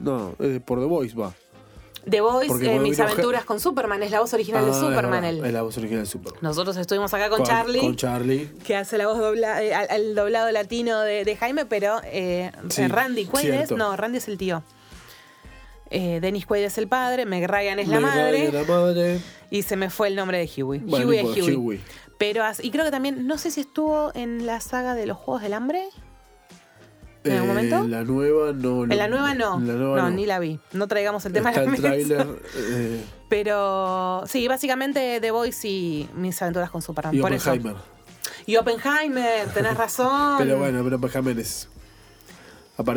No, 0.00 0.34
es 0.38 0.60
por 0.62 0.78
The 0.80 0.86
Voice 0.86 1.14
va. 1.16 1.32
The 2.08 2.20
Voice, 2.20 2.74
eh, 2.74 2.80
mis 2.80 2.98
aventuras 2.98 3.44
con 3.44 3.60
Superman, 3.60 4.02
es 4.02 4.10
la 4.10 4.18
voz 4.20 4.32
original 4.34 4.64
de 4.64 4.72
Ah, 4.72 4.74
Superman. 4.74 5.24
Es, 5.24 5.44
es 5.44 5.52
la 5.52 5.62
voz 5.62 5.76
original 5.78 6.02
de 6.02 6.10
Superman. 6.10 6.40
Nosotros 6.42 6.76
estuvimos 6.76 7.14
acá 7.14 7.28
con, 7.30 7.44
Charlie. 7.44 7.78
Con 7.80 7.94
Charlie. 7.94 8.50
que 8.64 8.74
hace 8.76 8.98
la 8.98 9.06
voz 9.06 9.18
dobla, 9.18 9.62
eh, 9.62 9.72
al, 9.72 9.88
al 9.88 10.14
doblado 10.16 10.50
latino 10.50 11.00
de, 11.02 11.24
de 11.24 11.36
Jaime, 11.36 11.64
pero 11.64 12.00
eh, 12.04 12.50
Sí, 12.70 12.82
eh, 12.82 12.88
Randy 12.88 13.22
es, 13.32 13.40
cierto. 13.40 13.76
no, 13.76 13.94
Randy 13.96 14.18
es 14.18 14.26
el 14.26 14.36
tío. 14.36 14.64
Eh, 15.94 16.20
Dennis 16.20 16.46
Quaid 16.46 16.64
es 16.64 16.78
el 16.78 16.88
padre, 16.88 17.26
Meg 17.26 17.46
Ryan 17.48 17.78
es 17.78 17.86
la 17.88 18.00
madre, 18.00 18.48
Ryan, 18.50 18.54
la 18.66 18.74
madre. 18.74 19.20
y 19.50 19.62
se 19.62 19.76
me 19.76 19.90
fue 19.90 20.08
el 20.08 20.16
nombre 20.16 20.38
de 20.38 20.62
Huey. 20.62 20.80
Bueno, 20.80 21.06
Huey 21.08 21.18
es 21.18 21.24
Huey. 21.46 21.54
Huey. 21.56 21.80
Pero 22.18 22.42
y 22.62 22.70
creo 22.70 22.84
que 22.84 22.90
también, 22.90 23.26
no 23.26 23.36
sé 23.36 23.50
si 23.50 23.60
estuvo 23.60 24.10
en 24.14 24.46
la 24.46 24.60
saga 24.60 24.94
de 24.94 25.06
los 25.06 25.16
Juegos 25.18 25.42
del 25.42 25.52
Hambre. 25.54 25.84
¿En 27.24 27.32
algún 27.32 27.50
Eh, 27.50 27.52
momento? 27.54 27.84
la 27.88 28.02
nueva 28.04 28.52
no. 28.52 28.82
En 28.84 28.96
la 28.96 29.06
nueva 29.08 29.34
no. 29.34 29.58
En 29.58 29.68
la 29.68 29.74
nueva 29.74 29.96
no, 29.98 30.02
no. 30.02 30.10
ni 30.10 30.26
la 30.26 30.38
vi. 30.38 30.58
No 30.72 30.88
traigamos 30.88 31.24
el 31.26 31.32
tema 31.32 31.50
Está 31.50 31.60
a 31.60 31.64
la 31.64 31.70
el 31.70 31.72
mesa. 31.72 31.88
tráiler. 31.88 32.26
eh, 32.56 33.04
Pero 33.28 34.22
sí, 34.26 34.48
básicamente 34.48 35.18
The 35.20 35.30
Voice 35.30 35.68
y 35.68 36.08
mis 36.14 36.40
aventuras 36.42 36.70
con 36.70 36.80
Superman. 36.82 37.14
y 37.14 37.20
por 37.20 37.32
eso. 37.32 37.50
Oppenheimer. 37.50 37.80
Y 38.46 38.56
Oppenheimer, 38.56 39.48
tenés 39.54 39.76
razón. 39.76 40.36
Pero 40.38 40.58
bueno, 40.58 40.82
pero 40.82 40.96
Oppenheimer 40.96 41.38
es. 41.38 41.68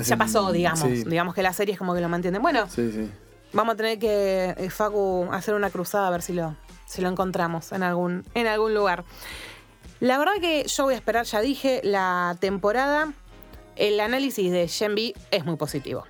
Ya 0.05 0.17
pasó, 0.17 0.51
digamos. 0.51 0.79
Sí, 0.79 1.03
Digamos 1.03 1.35
que 1.35 1.43
la 1.43 1.53
serie 1.53 1.73
es 1.73 1.79
como 1.79 1.93
que 1.93 2.01
lo 2.01 2.09
mantienen. 2.09 2.41
Bueno, 2.41 2.67
sí, 2.69 2.91
sí. 2.91 3.09
vamos 3.53 3.73
a 3.73 3.77
tener 3.77 3.99
que, 3.99 4.55
eh, 4.57 4.69
Facu, 4.69 5.27
hacer 5.31 5.53
una 5.53 5.69
cruzada 5.69 6.07
a 6.07 6.11
ver 6.11 6.21
si 6.21 6.33
lo, 6.33 6.55
si 6.85 7.01
lo 7.01 7.09
encontramos 7.09 7.71
en 7.71 7.83
algún, 7.83 8.23
en 8.33 8.47
algún 8.47 8.73
lugar. 8.73 9.03
La 9.99 10.17
verdad 10.17 10.33
que 10.39 10.65
yo 10.67 10.83
voy 10.85 10.93
a 10.93 10.97
esperar, 10.97 11.25
ya 11.25 11.41
dije, 11.41 11.81
la 11.83 12.37
temporada. 12.39 13.13
El 13.75 13.99
análisis 13.99 14.51
de 14.51 14.67
Shenby 14.67 15.13
es 15.31 15.45
muy 15.45 15.57
positivo. 15.57 16.05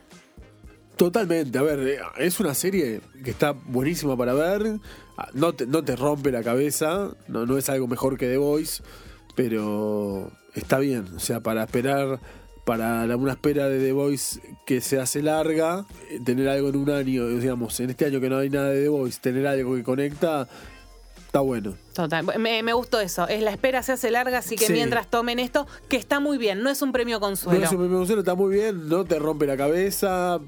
Totalmente, 0.96 1.58
a 1.58 1.62
ver, 1.64 1.80
eh, 1.80 2.00
es 2.18 2.40
una 2.40 2.54
serie 2.54 3.02
que 3.24 3.32
está 3.32 3.52
buenísima 3.52 4.16
para 4.16 4.34
ver, 4.34 4.80
Ah, 5.18 5.30
no 5.34 5.54
te, 5.54 5.66
no 5.66 5.84
te 5.84 5.96
rompe 5.96 6.32
la 6.32 6.44
cabeza, 6.44 7.12
no, 7.28 7.46
no 7.46 7.58
es 7.58 7.70
algo 7.70 7.88
mejor 7.88 8.18
que 8.18 8.28
The 8.28 8.38
Voice, 8.38 8.84
pero 9.34 10.30
está 10.54 10.78
bien, 10.80 11.08
o 11.16 11.20
sea, 11.20 11.40
para 11.40 11.64
esperar, 11.64 12.20
para 12.66 13.06
la- 13.08 13.16
una 13.16 13.34
espera 13.34 13.70
de 13.70 13.80
The 13.80 13.92
Voice 13.94 14.42
que 14.66 14.82
se 14.82 15.00
hace 15.00 15.22
larga, 15.22 15.86
eh, 16.10 16.20
tener 16.24 16.50
algo 16.50 16.70
en 16.70 16.76
un 16.78 16.90
año, 16.90 17.28
digamos, 17.28 17.80
en 17.80 17.92
este 17.92 18.06
año 18.06 18.20
que 18.20 18.30
no 18.30 18.38
hay 18.40 18.50
nada 18.50 18.70
de 18.70 18.82
The 18.84 18.90
Voice, 18.90 19.20
tener 19.22 19.46
algo 19.48 19.76
que 19.76 19.84
conecta, 19.84 20.48
está 21.28 21.40
bueno. 21.42 21.76
Total. 21.94 22.26
Me, 22.40 22.64
me 22.64 22.74
gustó 22.74 23.00
eso. 23.00 23.28
Es 23.28 23.44
la 23.44 23.52
espera 23.52 23.84
se 23.84 23.92
hace 23.92 24.10
larga, 24.10 24.40
así 24.40 24.56
que 24.56 24.66
Sí. 24.68 24.74
mientras 24.74 25.10
tomen 25.10 25.38
esto, 25.40 25.68
que 25.90 25.98
está 25.98 26.20
muy 26.20 26.38
bien. 26.38 26.64
No 26.64 26.70
es 26.72 26.82
un 26.82 26.92
premio 26.92 27.20
consuelo. 27.20 27.60
No, 27.60 27.66
eso 27.66 27.78
me 27.78 27.88
me 27.88 28.04
está 28.20 28.36
muy 28.36 28.54
bien, 28.54 28.90
no 28.90 29.06
te 29.06 29.20
rompe 29.20 29.46
la 29.46 29.58
cabeza, 29.58 30.40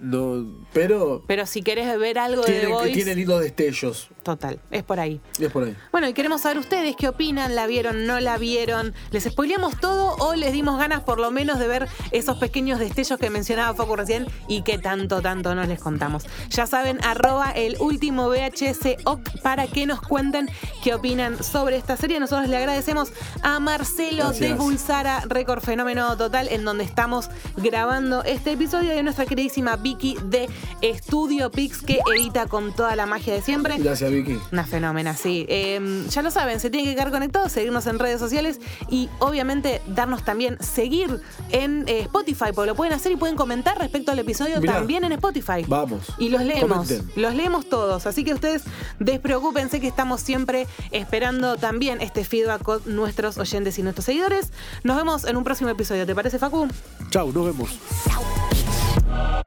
no, 0.00 0.46
pero 0.72 1.22
Pero 1.26 1.46
si 1.46 1.62
querés 1.62 1.98
ver 1.98 2.18
algo 2.18 2.42
de 2.42 2.60
The 2.60 2.66
Voice, 2.66 2.94
tiene 2.94 3.14
lindos 3.14 3.40
destellos, 3.40 4.08
total, 4.22 4.60
es 4.70 4.82
por 4.82 5.00
ahí. 5.00 5.20
es 5.38 5.50
por 5.50 5.64
ahí. 5.64 5.76
Bueno, 5.92 6.08
y 6.08 6.12
queremos 6.12 6.42
saber 6.42 6.58
ustedes 6.58 6.96
qué 6.96 7.08
opinan, 7.08 7.54
la 7.54 7.66
vieron, 7.66 8.06
no 8.06 8.20
la 8.20 8.38
vieron, 8.38 8.94
les 9.10 9.24
spoileamos 9.24 9.78
todo 9.80 10.16
o 10.18 10.34
les 10.34 10.52
dimos 10.52 10.78
ganas 10.78 11.02
por 11.02 11.18
lo 11.18 11.30
menos 11.30 11.58
de 11.58 11.66
ver 11.66 11.88
esos 12.12 12.38
pequeños 12.38 12.78
destellos 12.78 13.18
que 13.18 13.30
mencionaba 13.30 13.74
Foco 13.74 13.96
recién 13.96 14.26
y 14.48 14.62
que 14.62 14.78
tanto, 14.78 15.20
tanto 15.20 15.54
nos 15.54 15.68
les 15.68 15.80
contamos. 15.80 16.26
Ya 16.50 16.66
saben, 16.66 16.98
arroba 17.04 17.50
el 17.50 17.76
último 17.80 18.28
VHS 18.28 19.04
OC 19.04 19.40
para 19.42 19.66
que 19.66 19.86
nos 19.86 20.00
cuenten 20.00 20.48
qué 20.82 20.94
opinan 20.94 21.42
sobre 21.42 21.76
esta 21.76 21.96
serie. 21.96 22.20
Nosotros 22.20 22.48
le 22.48 22.56
agradecemos 22.56 23.12
a 23.42 23.58
Marcelo 23.60 24.24
Gracias. 24.24 24.40
de 24.40 24.54
Bulsara, 24.54 25.22
Récord 25.28 25.62
Fenómeno 25.62 26.16
Total, 26.16 26.48
en 26.48 26.64
donde 26.64 26.84
estamos 26.84 27.30
grabando 27.56 28.22
este 28.24 28.52
episodio 28.52 28.98
a 28.98 29.02
nuestra 29.02 29.26
queridísima 29.26 29.76
Vicky 29.88 30.18
de 30.24 30.50
Estudio 30.82 31.50
Pix 31.50 31.80
que 31.80 32.00
edita 32.14 32.46
con 32.46 32.74
toda 32.74 32.94
la 32.94 33.06
magia 33.06 33.32
de 33.32 33.40
siempre. 33.40 33.78
Gracias, 33.78 34.10
Vicky. 34.10 34.38
Una 34.52 34.64
fenómena, 34.66 35.14
sí. 35.16 35.46
Eh, 35.48 36.04
ya 36.10 36.20
lo 36.20 36.30
saben, 36.30 36.60
se 36.60 36.68
tienen 36.68 36.90
que 36.90 36.94
quedar 36.94 37.10
conectados, 37.10 37.52
seguirnos 37.52 37.86
en 37.86 37.98
redes 37.98 38.20
sociales 38.20 38.60
y 38.90 39.08
obviamente 39.18 39.80
darnos 39.86 40.24
también 40.24 40.58
seguir 40.62 41.22
en 41.50 41.84
eh, 41.88 42.00
Spotify, 42.00 42.52
porque 42.54 42.66
lo 42.66 42.74
pueden 42.74 42.92
hacer 42.92 43.12
y 43.12 43.16
pueden 43.16 43.34
comentar 43.36 43.78
respecto 43.78 44.12
al 44.12 44.18
episodio 44.18 44.60
Mirá. 44.60 44.74
también 44.74 45.04
en 45.04 45.12
Spotify. 45.12 45.64
Vamos. 45.66 46.02
Y 46.18 46.28
los 46.28 46.42
leemos, 46.42 46.86
Comenten. 46.86 47.10
los 47.16 47.34
leemos 47.34 47.68
todos. 47.70 48.06
Así 48.06 48.24
que 48.24 48.34
ustedes 48.34 48.64
despreocúpense 48.98 49.80
que 49.80 49.88
estamos 49.88 50.20
siempre 50.20 50.66
esperando 50.90 51.56
también 51.56 52.02
este 52.02 52.24
feedback 52.24 52.62
con 52.62 52.82
nuestros 52.84 53.38
oyentes 53.38 53.78
y 53.78 53.82
nuestros 53.82 54.04
seguidores. 54.04 54.52
Nos 54.84 54.98
vemos 54.98 55.24
en 55.24 55.36
un 55.38 55.44
próximo 55.44 55.70
episodio. 55.70 56.04
¿Te 56.04 56.14
parece, 56.14 56.38
Facu? 56.38 56.68
Chau, 57.10 57.32
nos 57.32 57.46
vemos. 57.46 57.70
Chau. 58.06 59.42